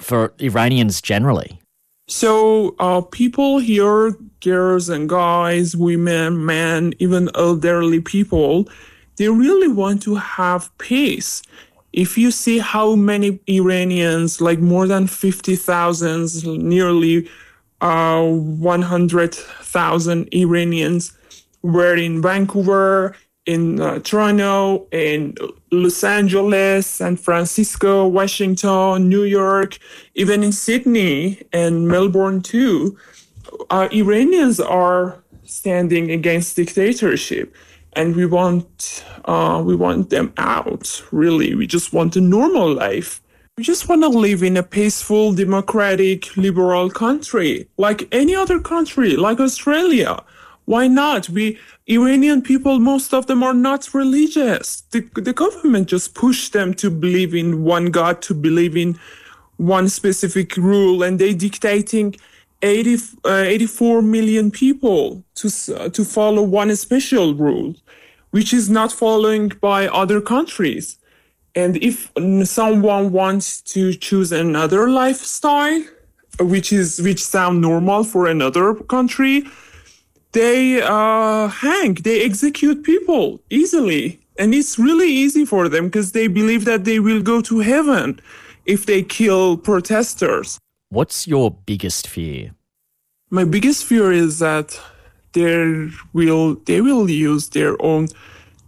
for 0.00 0.32
Iranians 0.38 1.02
generally? 1.02 1.60
So, 2.06 2.76
uh, 2.78 3.00
people 3.02 3.58
here, 3.58 4.16
girls 4.40 4.88
and 4.88 5.08
guys, 5.08 5.76
women, 5.76 6.46
men, 6.46 6.94
even 7.00 7.28
elderly 7.34 8.00
people, 8.00 8.68
they 9.16 9.28
really 9.28 9.68
want 9.68 10.00
to 10.02 10.14
have 10.14 10.70
peace. 10.78 11.42
If 11.92 12.16
you 12.16 12.30
see 12.30 12.60
how 12.60 12.94
many 12.94 13.40
Iranians, 13.46 14.40
like 14.40 14.60
more 14.60 14.86
than 14.86 15.06
50,000, 15.06 16.62
nearly 16.62 17.28
uh, 17.80 18.24
100,000 18.24 20.28
Iranians, 20.32 21.12
were 21.62 21.96
in 21.96 22.22
Vancouver, 22.22 23.16
in 23.48 23.80
uh, 23.80 23.98
Toronto, 24.00 24.86
in 24.92 25.34
Los 25.72 26.04
Angeles, 26.04 26.86
San 26.86 27.16
Francisco, 27.16 28.06
Washington, 28.06 29.08
New 29.08 29.24
York, 29.24 29.78
even 30.14 30.44
in 30.44 30.52
Sydney 30.52 31.40
and 31.50 31.88
Melbourne 31.88 32.42
too. 32.42 32.98
Uh, 33.70 33.88
Iranians 33.90 34.60
are 34.60 35.16
standing 35.46 36.10
against 36.10 36.56
dictatorship, 36.56 37.54
and 37.94 38.14
we 38.14 38.26
want 38.26 39.02
uh, 39.24 39.62
we 39.64 39.74
want 39.74 40.10
them 40.10 40.30
out. 40.36 41.02
Really, 41.10 41.54
we 41.54 41.66
just 41.66 41.94
want 41.94 42.16
a 42.16 42.20
normal 42.20 42.70
life. 42.74 43.22
We 43.56 43.64
just 43.64 43.88
want 43.88 44.02
to 44.02 44.08
live 44.08 44.42
in 44.42 44.58
a 44.58 44.62
peaceful, 44.62 45.32
democratic, 45.32 46.36
liberal 46.36 46.90
country, 46.90 47.66
like 47.78 48.06
any 48.12 48.34
other 48.36 48.60
country, 48.60 49.16
like 49.16 49.40
Australia. 49.40 50.22
Why 50.68 50.86
not? 50.86 51.30
We 51.30 51.58
Iranian 51.86 52.42
people, 52.42 52.78
most 52.78 53.14
of 53.14 53.26
them 53.26 53.42
are 53.42 53.54
not 53.54 53.94
religious. 53.94 54.82
The, 54.90 55.00
the 55.14 55.32
government 55.32 55.88
just 55.88 56.14
pushed 56.14 56.52
them 56.52 56.74
to 56.74 56.90
believe 56.90 57.34
in 57.34 57.64
one 57.64 57.86
God, 57.86 58.20
to 58.28 58.34
believe 58.34 58.76
in 58.76 58.98
one 59.56 59.88
specific 59.88 60.58
rule, 60.58 61.02
and 61.02 61.18
they 61.18 61.32
dictating 61.32 62.16
80, 62.60 62.96
uh, 63.24 63.44
84 63.46 64.02
million 64.02 64.50
people 64.50 65.24
to, 65.36 65.48
uh, 65.74 65.88
to 65.88 66.04
follow 66.04 66.42
one 66.42 66.76
special 66.76 67.34
rule, 67.34 67.74
which 68.32 68.52
is 68.52 68.68
not 68.68 68.92
following 68.92 69.48
by 69.62 69.88
other 69.88 70.20
countries. 70.20 70.98
And 71.54 71.82
if 71.82 72.12
someone 72.44 73.10
wants 73.10 73.62
to 73.72 73.94
choose 73.94 74.32
another 74.32 74.90
lifestyle, 74.90 75.82
which 76.40 76.74
is 76.74 77.00
which 77.00 77.24
sound 77.24 77.62
normal 77.62 78.04
for 78.04 78.26
another 78.26 78.74
country, 78.74 79.46
they 80.38 80.80
uh, 80.80 81.48
hang, 81.48 81.94
they 81.94 82.22
execute 82.22 82.84
people 82.84 83.40
easily. 83.50 84.20
And 84.38 84.54
it's 84.54 84.78
really 84.78 85.10
easy 85.10 85.44
for 85.44 85.68
them 85.68 85.86
because 85.86 86.12
they 86.12 86.28
believe 86.28 86.64
that 86.64 86.84
they 86.84 87.00
will 87.00 87.20
go 87.20 87.40
to 87.40 87.58
heaven 87.58 88.20
if 88.64 88.86
they 88.86 89.02
kill 89.02 89.56
protesters. 89.56 90.58
What's 90.90 91.26
your 91.26 91.50
biggest 91.50 92.06
fear? 92.06 92.54
My 93.30 93.44
biggest 93.44 93.84
fear 93.84 94.12
is 94.12 94.38
that 94.38 94.80
they 95.32 95.90
will 96.12 96.54
they 96.66 96.80
will 96.80 97.10
use 97.10 97.48
their 97.48 97.74
own 97.82 98.08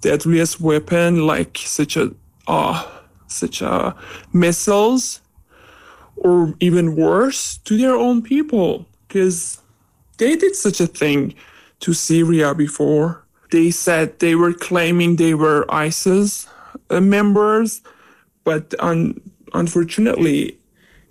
deadliest 0.01 0.61
weapon 0.61 1.27
like 1.27 1.57
such 1.59 1.97
a 1.97 2.13
uh, 2.49 2.85
such 3.29 3.63
a 3.63 3.95
missiles 4.33 5.21
or 6.17 6.55
even 6.59 6.97
worse 6.97 7.59
to 7.59 7.79
their 7.79 7.95
own 7.95 8.23
people 8.23 8.87
because 9.07 9.63
they 10.19 10.37
did 10.37 10.55
such 10.57 10.81
a 10.81 10.87
thing 10.87 11.35
to 11.81 11.93
Syria 11.93 12.55
before. 12.55 13.25
They 13.51 13.71
said 13.71 14.19
they 14.19 14.35
were 14.35 14.53
claiming 14.53 15.17
they 15.17 15.35
were 15.35 15.67
ISIS 15.69 16.47
uh, 16.89 17.01
members, 17.01 17.83
but 18.45 18.75
un- 18.79 19.21
unfortunately, 19.53 20.57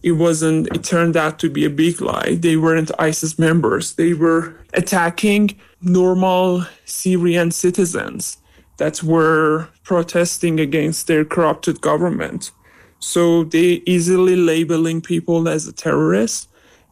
it 0.01 0.13
wasn't. 0.13 0.67
It 0.73 0.83
turned 0.83 1.17
out 1.17 1.39
to 1.39 1.49
be 1.49 1.65
a 1.65 1.69
big 1.69 1.99
lie. 1.99 2.37
They 2.39 2.55
weren't 2.55 2.91
ISIS 2.99 3.37
members. 3.37 3.95
They 3.95 4.13
were 4.13 4.55
attacking 4.73 5.59
normal 5.81 6.65
Syrian 6.85 7.51
citizens 7.51 8.37
that 8.77 9.03
were 9.03 9.67
protesting 9.83 10.59
against 10.59 11.07
their 11.07 11.25
corrupted 11.25 11.81
government. 11.81 12.51
So 12.99 13.43
they 13.43 13.81
easily 13.85 14.35
labeling 14.35 15.01
people 15.01 15.47
as 15.49 15.67
a 15.67 15.73
terrorist 15.73 16.49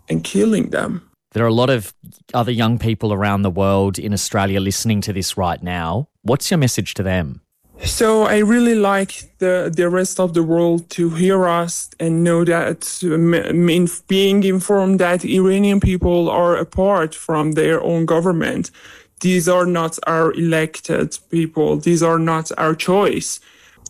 and 0.10 0.24
killing 0.24 0.70
them. 0.70 1.10
There 1.32 1.44
are 1.44 1.50
a 1.50 1.54
lot 1.54 1.70
of 1.70 1.94
other 2.34 2.52
young 2.52 2.80
people 2.80 3.14
around 3.14 3.42
the 3.42 3.50
world 3.50 4.00
in 4.00 4.14
Australia 4.14 4.60
listening 4.60 5.02
to 5.02 5.14
this 5.14 5.38
right 5.38 5.62
now. 5.62 6.08
What's 6.22 6.50
your 6.50 6.58
message 6.58 6.94
to 6.96 7.04
them? 7.04 7.42
So 7.84 8.24
I 8.24 8.40
really 8.40 8.74
like 8.74 9.38
the 9.38 9.72
the 9.74 9.88
rest 9.88 10.20
of 10.20 10.34
the 10.34 10.42
world 10.42 10.90
to 10.92 11.12
hear 11.12 11.48
us 11.48 11.92
and 12.00 12.24
know 12.24 12.44
that 12.44 13.00
mean, 13.04 13.88
being 14.08 14.44
informed 14.44 15.00
that 15.00 15.24
Iranian 15.24 15.80
people 15.80 16.28
are 16.30 16.56
apart 16.56 17.14
from 17.14 17.52
their 17.52 17.80
own 17.84 18.06
government. 18.06 18.72
These 19.20 19.48
are 19.48 19.66
not 19.66 20.00
our 20.08 20.34
elected 20.34 21.20
people. 21.30 21.78
These 21.78 22.02
are 22.02 22.20
not 22.20 22.52
our 22.58 22.74
choice 22.74 23.40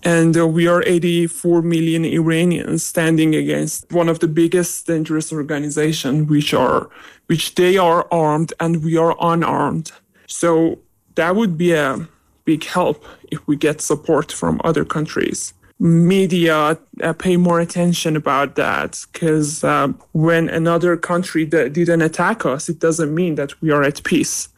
and 0.04 0.38
uh, 0.38 0.48
we 0.48 0.68
are 0.68 0.84
84 0.86 1.62
million 1.62 2.06
Iranians 2.06 2.84
standing 2.84 3.36
against 3.36 3.92
one 3.92 4.10
of 4.10 4.20
the 4.20 4.28
biggest 4.28 4.88
dangerous 4.88 5.34
organizations, 5.34 6.30
which 6.30 6.54
are 6.54 6.90
which 7.28 7.56
they 7.56 7.78
are 7.78 8.08
armed 8.12 8.54
and 8.60 8.84
we 8.84 8.98
are 8.98 9.16
unarmed. 9.20 9.92
So 10.28 10.80
that 11.16 11.36
would 11.36 11.58
be 11.58 11.74
a 11.74 12.08
big 12.46 12.64
help 12.64 13.04
if 13.32 13.46
we 13.48 13.56
get 13.56 13.82
support 13.82 14.32
from 14.32 14.60
other 14.64 14.86
countries. 14.86 15.54
Media 15.80 16.78
uh, 17.04 17.14
pay 17.14 17.38
more 17.38 17.60
attention 17.60 18.16
about 18.16 18.56
that 18.56 19.06
because 19.12 19.64
uh, 19.64 19.90
when 20.14 20.50
another 20.50 20.98
country 20.98 21.46
that 21.46 21.74
didn't 21.74 22.02
attack 22.02 22.46
us, 22.46 22.68
it 22.68 22.80
doesn't 22.80 23.14
mean 23.14 23.36
that 23.36 23.62
we 23.62 23.70
are 23.70 23.84
at 23.84 24.04
peace. 24.04 24.50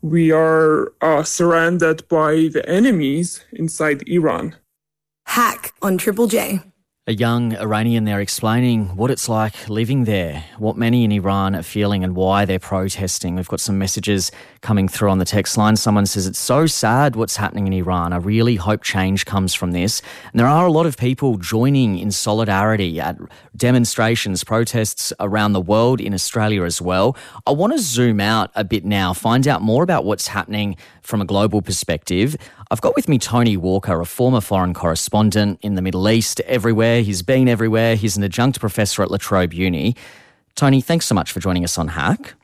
We 0.00 0.32
are 0.32 0.92
uh, 1.02 1.22
surrounded 1.22 2.08
by 2.08 2.48
the 2.52 2.66
enemies 2.66 3.44
inside 3.52 4.08
Iran 4.08 4.56
Hack 5.26 5.74
on 5.82 5.98
Triple 5.98 6.28
J. 6.28 6.60
A 7.06 7.12
young 7.12 7.54
Iranian 7.56 8.04
there 8.04 8.18
explaining 8.18 8.96
what 8.96 9.10
it's 9.10 9.28
like 9.28 9.68
living 9.68 10.04
there, 10.04 10.42
what 10.56 10.78
many 10.78 11.04
in 11.04 11.12
Iran 11.12 11.54
are 11.54 11.62
feeling, 11.62 12.02
and 12.02 12.16
why 12.16 12.46
they're 12.46 12.58
protesting. 12.58 13.36
We've 13.36 13.46
got 13.46 13.60
some 13.60 13.78
messages 13.78 14.32
coming 14.62 14.88
through 14.88 15.10
on 15.10 15.18
the 15.18 15.26
text 15.26 15.58
line. 15.58 15.76
Someone 15.76 16.06
says, 16.06 16.26
It's 16.26 16.38
so 16.38 16.64
sad 16.64 17.14
what's 17.14 17.36
happening 17.36 17.66
in 17.66 17.74
Iran. 17.74 18.14
I 18.14 18.16
really 18.16 18.56
hope 18.56 18.82
change 18.82 19.26
comes 19.26 19.52
from 19.52 19.72
this. 19.72 20.00
And 20.32 20.40
there 20.40 20.46
are 20.46 20.64
a 20.64 20.72
lot 20.72 20.86
of 20.86 20.96
people 20.96 21.36
joining 21.36 21.98
in 21.98 22.10
solidarity 22.10 22.98
at 22.98 23.18
demonstrations, 23.54 24.42
protests 24.42 25.12
around 25.20 25.52
the 25.52 25.60
world, 25.60 26.00
in 26.00 26.14
Australia 26.14 26.62
as 26.62 26.80
well. 26.80 27.18
I 27.46 27.50
want 27.50 27.74
to 27.74 27.80
zoom 27.80 28.18
out 28.18 28.50
a 28.54 28.64
bit 28.64 28.86
now, 28.86 29.12
find 29.12 29.46
out 29.46 29.60
more 29.60 29.82
about 29.82 30.06
what's 30.06 30.28
happening 30.28 30.78
from 31.02 31.20
a 31.20 31.26
global 31.26 31.60
perspective. 31.60 32.34
I've 32.74 32.80
got 32.80 32.96
with 32.96 33.08
me 33.08 33.20
Tony 33.20 33.56
Walker, 33.56 34.00
a 34.00 34.04
former 34.04 34.40
foreign 34.40 34.74
correspondent 34.74 35.60
in 35.62 35.76
the 35.76 35.80
Middle 35.80 36.08
East, 36.08 36.40
everywhere. 36.40 37.02
He's 37.02 37.22
been 37.22 37.46
everywhere. 37.46 37.94
He's 37.94 38.16
an 38.16 38.24
adjunct 38.24 38.58
professor 38.58 39.04
at 39.04 39.12
La 39.12 39.16
Trobe 39.16 39.54
Uni. 39.54 39.94
Tony, 40.56 40.80
thanks 40.80 41.06
so 41.06 41.14
much 41.14 41.30
for 41.30 41.38
joining 41.38 41.62
us 41.62 41.78
on 41.78 41.86
Hack. 41.86 42.34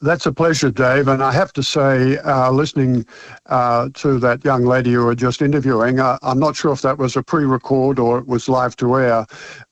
That's 0.00 0.24
a 0.24 0.32
pleasure, 0.32 0.70
Dave. 0.70 1.06
And 1.06 1.22
I 1.22 1.32
have 1.32 1.52
to 1.52 1.62
say, 1.62 2.16
uh, 2.16 2.50
listening 2.50 3.04
uh, 3.44 3.90
to 3.92 4.18
that 4.20 4.42
young 4.42 4.64
lady 4.64 4.88
you 4.88 5.04
were 5.04 5.14
just 5.14 5.42
interviewing, 5.42 6.00
uh, 6.00 6.16
I'm 6.22 6.38
not 6.38 6.56
sure 6.56 6.72
if 6.72 6.80
that 6.80 6.96
was 6.96 7.14
a 7.14 7.22
pre-record 7.22 7.98
or 7.98 8.20
it 8.20 8.26
was 8.26 8.48
live 8.48 8.74
to 8.76 8.96
air, 8.96 9.26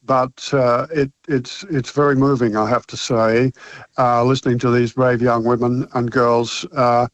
but 0.05 0.53
uh, 0.53 0.89
it, 0.91 1.11
it's 1.31 1.65
it's 1.65 1.91
very 1.91 2.17
moving, 2.17 2.57
I 2.57 2.69
have 2.69 2.87
to 2.89 2.97
say, 2.97 3.53
uh, 3.99 4.25
listening 4.25 4.59
to 4.61 4.71
these 4.71 4.93
brave 4.93 5.23
young 5.23 5.45
women 5.45 5.87
and 5.95 6.11
girls 6.11 6.65
uh, 6.73 7.07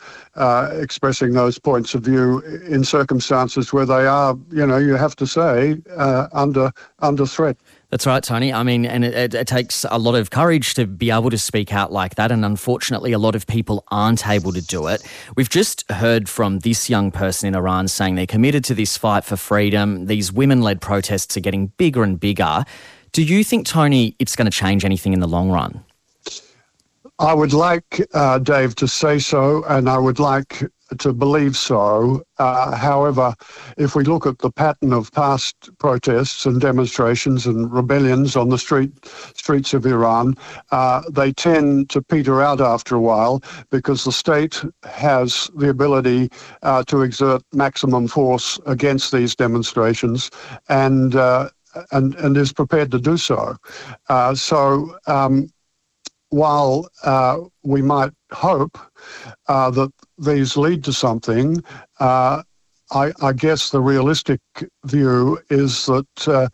expressing 0.73 1.33
those 1.33 1.59
points 1.59 1.95
of 1.95 2.03
view 2.03 2.41
in 2.69 2.85
circumstances 2.85 3.73
where 3.73 3.87
they 3.87 4.07
are, 4.07 4.37
you 4.51 4.67
know, 4.67 4.79
you 4.79 4.95
have 4.95 5.17
to 5.17 5.27
say, 5.27 5.79
under 6.33 6.73
under 7.01 7.27
threat. 7.27 7.57
That's 7.91 8.05
right, 8.05 8.23
Tony. 8.23 8.53
I 8.53 8.65
mean, 8.65 8.85
and 8.85 9.05
it, 9.05 9.15
it, 9.15 9.35
it, 9.35 9.47
takes 9.47 9.87
a 9.89 9.99
lot 9.99 10.17
of 10.17 10.31
courage 10.31 10.75
to 10.75 10.87
be 10.87 11.13
able 11.13 11.31
to 11.31 11.39
speak 11.39 11.73
out 11.73 11.93
like 11.93 12.17
that. 12.17 12.33
And 12.33 12.45
unfortunately, 12.45 13.13
a 13.13 13.19
lot 13.19 13.37
of 13.37 13.47
people 13.47 13.85
aren't 13.93 14.27
able 14.27 14.53
to 14.53 14.61
do 14.61 14.89
it. 14.89 15.03
We've 15.37 15.49
just 15.49 15.89
heard 15.93 16.29
from 16.29 16.59
this 16.59 16.91
young 16.91 17.13
person 17.13 17.47
in 17.47 17.55
Iran 17.55 17.87
saying 17.87 18.17
they're 18.17 18.27
committed 18.27 18.65
to 18.65 18.75
this 18.75 18.97
fight 18.97 19.25
for 19.25 19.37
freedom. 19.37 20.07
These 20.07 20.33
women 20.33 20.63
led 20.63 20.81
protests 20.81 21.37
are 21.37 21.41
getting 21.41 21.69
bigger 21.79 22.03
and 22.03 22.19
bigger. 22.19 22.65
Do 23.17 23.23
you 23.23 23.43
think, 23.45 23.67
Tony, 23.67 24.15
it's 24.19 24.37
going 24.37 24.45
to 24.45 24.51
change 24.51 24.85
anything 24.85 25.15
in 25.15 25.21
the 25.21 25.27
long 25.27 25.51
run? 25.51 25.83
I 27.19 27.33
would 27.33 27.55
like 27.55 28.07
uh, 28.13 28.39
Dave 28.41 28.75
to 28.75 28.87
say 28.87 29.21
so, 29.21 29.65
and 29.71 29.89
I 29.89 29.97
would 29.97 30.19
like 30.19 30.63
to 30.99 31.15
believe 31.15 31.57
so. 31.57 32.23
Uh, 32.39 32.77
however, 32.77 33.35
if 33.79 33.95
we 33.95 34.05
look 34.05 34.27
at 34.27 34.41
the 34.41 34.51
pattern 34.51 34.93
of 34.93 35.11
past 35.13 35.71
protests 35.79 36.45
and 36.45 36.61
demonstrations 36.61 37.47
and 37.47 37.73
rebellions 37.73 38.37
on 38.37 38.51
the 38.51 38.59
street 38.59 38.93
streets 39.35 39.73
of 39.73 39.87
Iran, 39.87 40.37
uh, 40.71 41.01
they 41.11 41.33
tend 41.33 41.89
to 41.91 42.03
peter 42.03 42.43
out 42.43 42.61
after 42.61 42.97
a 42.97 43.01
while 43.01 43.43
because 43.71 44.05
the 44.05 44.13
state 44.13 44.63
has 44.85 45.51
the 45.57 45.71
ability 45.71 46.29
uh, 46.63 46.85
to 46.85 47.01
exert 47.01 47.43
maximum 47.55 48.09
force 48.09 48.61
against 48.67 49.11
these 49.11 49.35
demonstrations 49.35 50.31
and 50.69 51.17
uh, 51.17 51.49
and 51.93 52.15
and 52.17 52.37
is 52.37 52.53
prepared 52.53 52.91
to 52.91 52.99
do 52.99 53.17
so. 53.17 53.57
Uh, 54.09 54.35
so. 54.35 54.97
Um, 55.07 55.49
while 56.31 56.89
uh, 57.05 57.39
we 57.63 57.81
might 57.81 58.11
hope 58.33 58.77
uh, 59.47 59.71
that 59.71 59.93
these 60.19 60.57
lead 60.57 60.83
to 60.83 60.93
something, 60.93 61.63
uh, 62.01 62.43
I, 62.91 63.13
I, 63.21 63.33
guess 63.33 63.71
the 63.71 63.81
realistic 63.81 64.41
view 64.85 65.41
is 65.51 65.87
that 65.87 66.29
uh, 66.29 66.49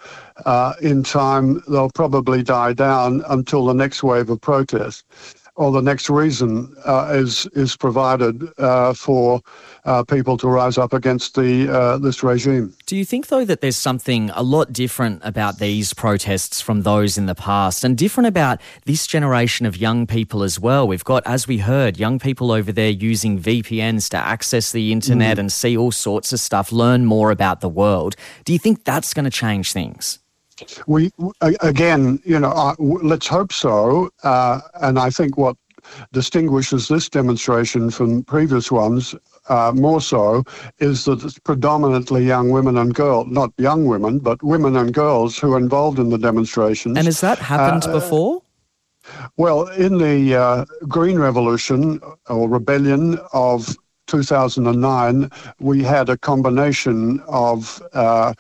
uh, 0.47 0.75
in 0.81 1.03
time 1.03 1.63
they'll 1.69 1.91
probably 1.91 2.43
die 2.43 2.73
down 2.73 3.23
until 3.29 3.67
the 3.67 3.75
next 3.75 4.03
wave 4.03 4.31
of 4.31 4.41
protest 4.41 5.05
or 5.63 5.71
the 5.71 5.81
next 5.81 6.11
reason 6.11 6.75
uh, 6.85 7.13
is 7.15 7.47
is 7.55 7.77
provided 7.77 8.43
uh, 8.59 8.93
for 8.93 9.41
uh, 9.85 10.03
people 10.03 10.37
to 10.37 10.49
rise 10.49 10.77
up 10.77 10.93
against 10.93 11.37
the 11.37 11.73
uh, 11.73 11.99
this 11.99 12.23
regime. 12.23 12.75
Do 12.87 12.97
you 12.97 13.05
think 13.05 13.29
though 13.29 13.45
that 13.45 13.61
there's 13.61 13.77
something 13.77 14.31
a 14.31 14.43
lot 14.43 14.73
different 14.73 15.23
about 15.25 15.59
these 15.61 15.95
protests 15.95 16.61
from 16.61 16.83
those 16.83 17.17
in 17.17 17.27
the 17.27 17.37
past, 17.37 17.85
and 17.85 17.97
different 17.97 18.27
about 18.27 18.61
this 18.87 19.07
generation 19.07 19.65
of 19.65 19.77
young 19.77 20.07
people 20.07 20.43
as 20.43 20.59
well? 20.59 20.89
We've 20.89 21.05
got, 21.05 21.25
as 21.27 21.47
we 21.47 21.59
heard, 21.59 21.97
young 21.97 22.19
people 22.19 22.51
over 22.51 22.73
there 22.73 22.91
using 22.91 23.39
VPNs 23.39 24.09
to 24.11 24.17
access 24.17 24.73
the 24.73 24.91
internet 24.91 25.37
mm. 25.37 25.41
and 25.41 25.53
see 25.53 25.77
all 25.77 25.93
sorts 25.93 26.33
of 26.33 26.41
stuff, 26.41 26.73
learn 26.73 27.07
more 27.07 27.31
about 27.31 27.61
the 27.61 27.69
world. 27.69 28.17
Do 28.45 28.53
you 28.53 28.59
think 28.59 28.85
that's 28.85 29.15
going 29.15 29.25
to 29.25 29.31
change 29.31 29.73
things? 29.73 30.19
We 30.87 31.11
again, 31.41 32.21
you 32.25 32.39
know, 32.39 32.51
uh, 32.51 32.75
let's 32.79 33.27
hope 33.27 33.53
so. 33.53 34.11
Uh, 34.23 34.61
and 34.81 34.99
I 34.99 35.11
think 35.11 35.37
what 35.37 35.57
distinguishes 36.13 36.89
this 36.89 37.09
demonstration 37.09 37.91
from 37.91 38.23
previous 38.25 38.71
ones 38.71 39.15
uh, 39.49 39.73
more 39.75 40.01
so 40.01 40.45
is 40.79 41.05
that 41.05 41.25
it's 41.25 41.39
predominantly 41.39 42.25
young 42.25 42.51
women 42.51 42.79
and 42.79 42.95
girls, 42.95 43.27
not 43.29 43.53
young 43.59 43.87
women, 43.87 44.19
but 44.19 44.43
women 44.43 44.77
and 44.77 44.95
girls 44.95 45.39
who 45.39 45.53
are 45.55 45.59
involved 45.59 45.99
in 45.99 46.11
the 46.11 46.19
demonstrations. 46.19 46.97
And 46.97 47.07
has 47.07 47.21
that 47.21 47.39
happened 47.39 47.85
uh, 47.85 47.93
before? 47.93 48.43
Well, 49.37 49.67
in 49.69 49.99
the 49.99 50.37
uh, 50.37 50.65
Green 50.87 51.19
Revolution 51.19 52.01
or 52.29 52.49
rebellion 52.49 53.19
of 53.33 53.77
2009, 54.07 55.31
we 55.59 55.83
had 55.83 56.09
a 56.09 56.17
combination 56.17 57.21
of 57.27 57.83
uh, 57.95 58.35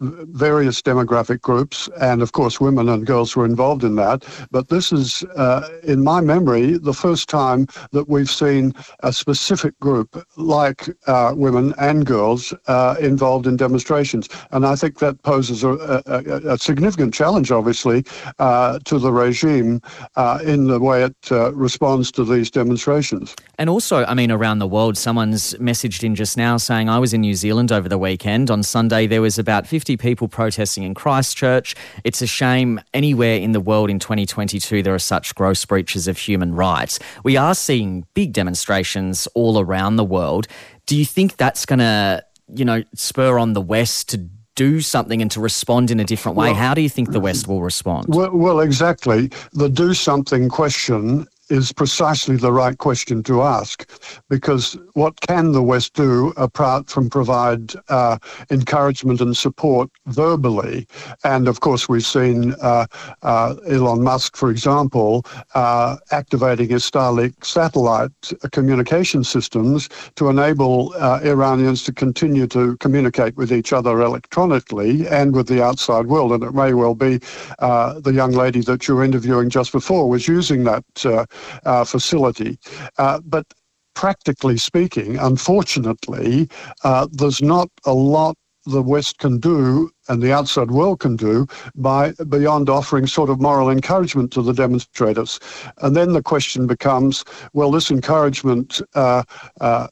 various 0.00 0.82
demographic 0.82 1.40
groups, 1.40 1.88
and 2.00 2.22
of 2.22 2.32
course, 2.32 2.60
women 2.60 2.88
and 2.88 3.06
girls 3.06 3.34
were 3.34 3.46
involved 3.46 3.84
in 3.84 3.96
that. 3.96 4.24
But 4.50 4.68
this 4.68 4.92
is, 4.92 5.24
uh, 5.36 5.68
in 5.82 6.04
my 6.04 6.20
memory, 6.20 6.78
the 6.78 6.92
first 6.92 7.28
time 7.28 7.66
that 7.92 8.08
we've 8.08 8.30
seen 8.30 8.74
a 9.00 9.12
specific 9.12 9.78
group 9.80 10.22
like 10.36 10.88
uh, 11.06 11.32
women 11.34 11.72
and 11.78 12.04
girls 12.04 12.52
uh, 12.66 12.96
involved 13.00 13.46
in 13.46 13.56
demonstrations. 13.56 14.28
And 14.50 14.66
I 14.66 14.76
think 14.76 14.98
that 14.98 15.22
poses 15.22 15.64
a, 15.64 16.02
a, 16.06 16.52
a 16.52 16.58
significant 16.58 17.14
challenge, 17.14 17.50
obviously, 17.50 18.04
uh, 18.38 18.78
to 18.84 18.98
the 18.98 19.12
regime 19.12 19.80
uh, 20.16 20.40
in 20.44 20.66
the 20.66 20.80
way 20.80 21.04
it 21.04 21.16
uh, 21.30 21.52
responds 21.54 22.12
to 22.12 22.24
these 22.24 22.50
demonstrations. 22.50 23.34
And 23.58 23.70
also, 23.70 24.04
I 24.04 24.14
mean, 24.14 24.30
around 24.30 24.58
the 24.58 24.66
world, 24.66 24.98
someone's 24.98 25.54
messaged 25.54 26.04
in 26.04 26.14
just 26.14 26.36
now 26.36 26.58
saying, 26.58 26.90
I 26.90 26.98
was 26.98 27.14
in 27.14 27.22
New 27.22 27.34
Zealand 27.34 27.72
over 27.72 27.88
the 27.88 27.98
weekend. 27.98 28.50
On 28.50 28.62
Sunday, 28.62 29.06
there 29.06 29.22
was 29.22 29.38
about 29.38 29.66
50 29.66 29.85
50 29.86 29.96
people 29.98 30.26
protesting 30.26 30.82
in 30.82 30.94
Christchurch. 30.94 31.76
It's 32.02 32.20
a 32.20 32.26
shame 32.26 32.80
anywhere 32.92 33.38
in 33.38 33.52
the 33.52 33.60
world 33.60 33.88
in 33.88 34.00
2022 34.00 34.82
there 34.82 34.92
are 34.92 34.98
such 34.98 35.32
gross 35.36 35.64
breaches 35.64 36.08
of 36.08 36.18
human 36.18 36.56
rights. 36.56 36.98
We 37.22 37.36
are 37.36 37.54
seeing 37.54 38.04
big 38.12 38.32
demonstrations 38.32 39.28
all 39.34 39.60
around 39.60 39.94
the 39.94 40.04
world. 40.04 40.48
Do 40.86 40.96
you 40.96 41.04
think 41.04 41.36
that's 41.36 41.64
going 41.64 41.78
to, 41.78 42.24
you 42.52 42.64
know, 42.64 42.82
spur 42.94 43.38
on 43.38 43.52
the 43.52 43.60
West 43.60 44.08
to 44.08 44.28
do 44.56 44.80
something 44.80 45.22
and 45.22 45.30
to 45.30 45.40
respond 45.40 45.90
in 45.90 46.00
a 46.00 46.04
different 46.04 46.36
way. 46.36 46.46
Well, 46.46 46.54
How 46.54 46.72
do 46.72 46.80
you 46.80 46.88
think 46.88 47.12
the 47.12 47.20
West 47.20 47.46
will 47.46 47.60
respond? 47.60 48.06
Well, 48.08 48.30
well, 48.32 48.60
exactly. 48.60 49.30
The 49.52 49.68
do 49.68 49.92
something 49.92 50.48
question 50.48 51.26
is 51.48 51.72
precisely 51.72 52.36
the 52.36 52.52
right 52.52 52.78
question 52.78 53.22
to 53.22 53.42
ask 53.42 53.88
because 54.28 54.76
what 54.94 55.20
can 55.20 55.52
the 55.52 55.62
West 55.62 55.94
do 55.94 56.32
apart 56.36 56.88
from 56.88 57.08
provide 57.08 57.72
uh, 57.88 58.18
encouragement 58.50 59.20
and 59.20 59.36
support 59.36 59.90
verbally? 60.06 60.86
And 61.24 61.48
of 61.48 61.60
course, 61.60 61.88
we've 61.88 62.04
seen 62.04 62.54
uh, 62.60 62.86
uh, 63.22 63.54
Elon 63.68 64.02
Musk, 64.02 64.36
for 64.36 64.50
example, 64.50 65.24
uh, 65.54 65.96
activating 66.10 66.70
his 66.70 66.88
Starlink 66.88 67.44
satellite 67.44 68.10
communication 68.52 69.22
systems 69.24 69.88
to 70.16 70.28
enable 70.28 70.92
uh, 70.96 71.20
Iranians 71.22 71.82
to 71.84 71.92
continue 71.92 72.46
to 72.48 72.76
communicate 72.78 73.36
with 73.36 73.52
each 73.52 73.72
other 73.72 74.00
electronically 74.00 75.06
and 75.08 75.34
with 75.34 75.46
the 75.48 75.62
outside 75.62 76.06
world. 76.06 76.32
And 76.32 76.42
it 76.42 76.54
may 76.54 76.74
well 76.74 76.94
be 76.94 77.20
uh, 77.58 78.00
the 78.00 78.12
young 78.12 78.32
lady 78.32 78.60
that 78.62 78.88
you 78.88 78.96
were 78.96 79.04
interviewing 79.04 79.50
just 79.50 79.72
before 79.72 80.08
was 80.08 80.26
using 80.26 80.64
that 80.64 80.84
uh, 81.64 81.84
facility. 81.84 82.58
Uh, 82.98 83.20
but 83.24 83.46
practically 83.94 84.58
speaking, 84.58 85.18
unfortunately, 85.18 86.48
uh, 86.84 87.06
there's 87.10 87.40
not 87.42 87.68
a 87.84 87.92
lot 87.94 88.36
the 88.66 88.82
West 88.82 89.18
can 89.18 89.38
do 89.38 89.90
and 90.08 90.20
the 90.20 90.32
outside 90.32 90.70
world 90.70 91.00
can 91.00 91.16
do 91.16 91.46
by 91.76 92.12
beyond 92.28 92.68
offering 92.68 93.06
sort 93.06 93.30
of 93.30 93.40
moral 93.40 93.70
encouragement 93.70 94.32
to 94.32 94.42
the 94.42 94.52
demonstrators. 94.52 95.38
And 95.78 95.94
then 95.96 96.12
the 96.12 96.22
question 96.22 96.66
becomes, 96.66 97.24
well, 97.52 97.70
this 97.70 97.90
encouragement 97.90 98.82
uh, 98.94 99.22
uh, 99.60 99.86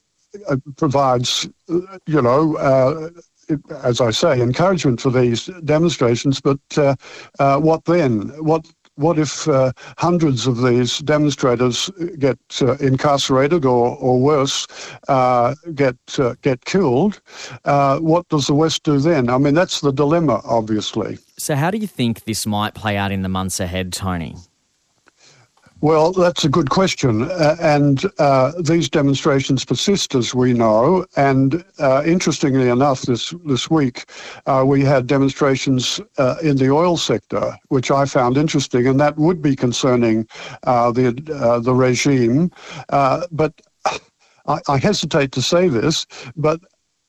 provides, 0.75 1.47
you 1.67 2.21
know. 2.21 2.57
Uh, 2.57 3.09
as 3.83 4.01
I 4.01 4.09
say, 4.09 4.41
encouragement 4.41 4.99
for 4.99 5.11
these 5.11 5.45
demonstrations, 5.65 6.41
but 6.41 6.57
what 7.37 7.85
then? 7.85 8.29
What 8.43 8.65
what 8.95 9.19
if 9.19 9.47
uh, 9.47 9.71
hundreds 9.97 10.47
of 10.47 10.63
these 10.63 10.99
demonstrators 10.99 11.89
get 12.17 12.39
uh, 12.61 12.75
incarcerated 12.77 13.65
or, 13.65 13.97
or 13.97 14.19
worse, 14.19 14.67
uh, 15.07 15.55
get 15.73 15.97
uh, 16.17 16.35
get 16.41 16.65
killed? 16.65 17.21
Uh, 17.65 17.99
what 17.99 18.27
does 18.29 18.47
the 18.47 18.53
West 18.53 18.83
do 18.83 18.99
then? 18.99 19.29
I 19.29 19.37
mean, 19.37 19.53
that's 19.53 19.81
the 19.81 19.91
dilemma, 19.91 20.41
obviously. 20.45 21.17
So, 21.37 21.55
how 21.55 21.71
do 21.71 21.77
you 21.77 21.87
think 21.87 22.23
this 22.23 22.45
might 22.45 22.73
play 22.73 22.97
out 22.97 23.11
in 23.11 23.21
the 23.21 23.29
months 23.29 23.59
ahead, 23.59 23.91
Tony? 23.93 24.35
Well, 25.85 26.13
that's 26.13 26.43
a 26.43 26.49
good 26.49 26.71
question. 26.71 27.29
Uh, 27.29 27.57
and 27.61 28.05
uh, 28.17 28.53
these 28.59 28.89
demonstrations 28.89 29.63
persist, 29.63 30.15
as 30.15 30.33
we 30.33 30.51
know. 30.51 31.05
And 31.15 31.63
uh, 31.77 32.01
interestingly 32.03 32.69
enough, 32.69 33.03
this, 33.03 33.35
this 33.45 33.69
week, 33.69 34.05
uh, 34.47 34.63
we 34.65 34.81
had 34.81 35.05
demonstrations 35.05 36.01
uh, 36.17 36.37
in 36.41 36.57
the 36.57 36.71
oil 36.71 36.97
sector, 36.97 37.55
which 37.67 37.91
I 37.91 38.05
found 38.05 38.35
interesting, 38.35 38.87
and 38.87 38.99
that 38.99 39.15
would 39.17 39.43
be 39.43 39.55
concerning 39.55 40.27
uh, 40.63 40.91
the, 40.91 41.11
the 41.63 41.75
regime. 41.75 42.49
but 42.89 43.53
I, 44.47 44.61
I 44.67 44.77
hesitate 44.79 45.33
to 45.33 45.41
say 45.43 45.67
this, 45.67 46.07
but 46.35 46.61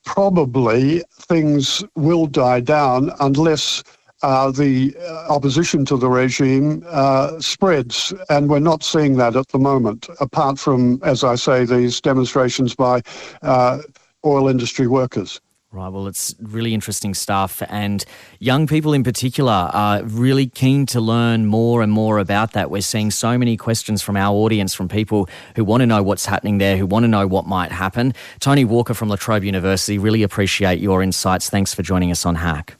probably 0.04 1.02
things 1.12 1.82
will 1.94 2.26
die 2.26 2.60
down 2.60 3.10
unless 3.20 3.82
uh, 4.22 4.50
the 4.50 4.96
uh, 5.00 5.26
opposition 5.29 5.85
to 5.87 5.96
the 5.96 6.09
regime 6.09 6.85
uh, 6.88 7.38
spreads, 7.40 8.14
and 8.31 8.48
we're 8.48 8.59
not 8.59 8.83
seeing 8.83 9.16
that 9.16 9.37
at 9.37 9.48
the 9.48 9.59
moment, 9.59 10.09
apart 10.20 10.59
from, 10.59 11.00
as 11.02 11.22
I 11.24 11.35
say, 11.35 11.64
these 11.64 12.00
demonstrations 12.00 12.74
by 12.74 13.02
uh, 13.42 13.83
oil 14.24 14.48
industry 14.48 14.87
workers. 14.87 15.40
Right, 15.72 15.88
well, 15.88 16.07
it's 16.07 16.35
really 16.40 16.72
interesting 16.72 17.12
stuff. 17.12 17.62
And 17.68 18.02
young 18.38 18.66
people 18.66 18.94
in 18.94 19.05
particular 19.05 19.52
are 19.52 20.02
really 20.05 20.46
keen 20.46 20.87
to 20.87 21.00
learn 21.02 21.44
more 21.44 21.83
and 21.83 21.92
more 21.92 22.18
about 22.18 22.52
that. 22.52 22.70
We're 22.70 22.81
seeing 22.81 23.11
so 23.11 23.37
many 23.37 23.59
questions 23.59 24.00
from 24.00 24.16
our 24.16 24.35
audience, 24.35 24.72
from 24.72 24.88
people 24.88 25.29
who 25.55 25.64
want 25.64 25.83
to 25.83 25.87
know 25.87 26.02
what's 26.02 26.24
happening 26.24 26.57
there, 26.57 26.79
who 26.79 26.87
want 26.87 27.05
to 27.05 27.09
know 27.09 27.26
what 27.26 27.46
might 27.46 27.72
happen. 27.72 28.14
Tony 28.40 28.64
Walker 28.64 28.94
from 28.94 29.11
La 29.11 29.16
Trobe 29.16 29.44
University, 29.44 29.98
really 29.98 30.22
appreciate 30.22 30.79
your 30.81 31.02
insights. 31.02 31.50
Thanks 31.50 31.74
for 31.74 31.83
joining 31.83 32.11
us 32.11 32.24
on 32.24 32.37
Hack. 32.37 32.76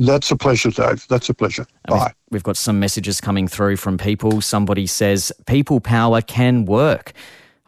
That's 0.00 0.30
a 0.30 0.36
pleasure, 0.36 0.70
Dave. 0.70 1.06
That's 1.08 1.28
a 1.28 1.34
pleasure. 1.34 1.66
Bye. 1.86 2.14
We've 2.30 2.42
got 2.42 2.56
some 2.56 2.80
messages 2.80 3.20
coming 3.20 3.46
through 3.46 3.76
from 3.76 3.98
people. 3.98 4.40
Somebody 4.40 4.86
says, 4.86 5.30
People 5.46 5.78
power 5.78 6.22
can 6.22 6.64
work. 6.64 7.12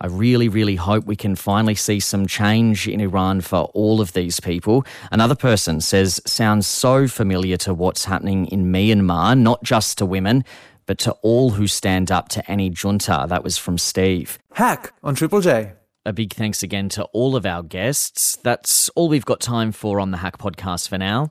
I 0.01 0.07
really, 0.07 0.49
really 0.49 0.77
hope 0.77 1.05
we 1.05 1.15
can 1.15 1.37
finally 1.37 1.75
see 1.75 2.01
some 2.01 2.27
change 2.27 2.89
in 2.89 3.01
Iran 3.01 3.43
for 3.43 3.71
all 3.75 4.01
of 4.01 4.15
these 4.15 4.41
people. 4.41 4.87
Another 5.11 5.35
person 5.35 5.83
says, 5.83 6.23
Sounds 6.25 6.67
so 6.67 7.07
familiar 7.07 7.59
to 7.59 7.75
what's 7.75 8.07
happening 8.07 8.47
in 8.47 8.73
Myanmar, 8.73 9.39
not 9.39 9.63
just 9.63 9.99
to 9.99 10.07
women, 10.07 10.43
but 10.87 10.97
to 11.01 11.13
all 11.21 11.51
who 11.51 11.67
stand 11.67 12.11
up 12.11 12.31
to 12.31 12.51
any 12.51 12.71
junta. 12.71 13.27
That 13.29 13.45
was 13.45 13.59
from 13.59 13.77
Steve. 13.77 14.39
Hack 14.55 14.95
on 15.03 15.15
Triple 15.15 15.43
J. 15.43 15.73
A 16.07 16.15
big 16.15 16.33
thanks 16.33 16.63
again 16.63 16.89
to 16.91 17.05
all 17.13 17.37
of 17.37 17.45
our 17.45 17.63
guests. 17.63 18.37
That's 18.37 18.89
all 18.91 19.11
we've 19.11 19.27
got 19.27 19.41
time 19.41 19.71
for 19.71 20.01
on 20.01 20.13
the 20.13 20.17
Hack 20.17 20.39
podcast 20.39 20.89
for 20.89 20.97
now. 20.97 21.31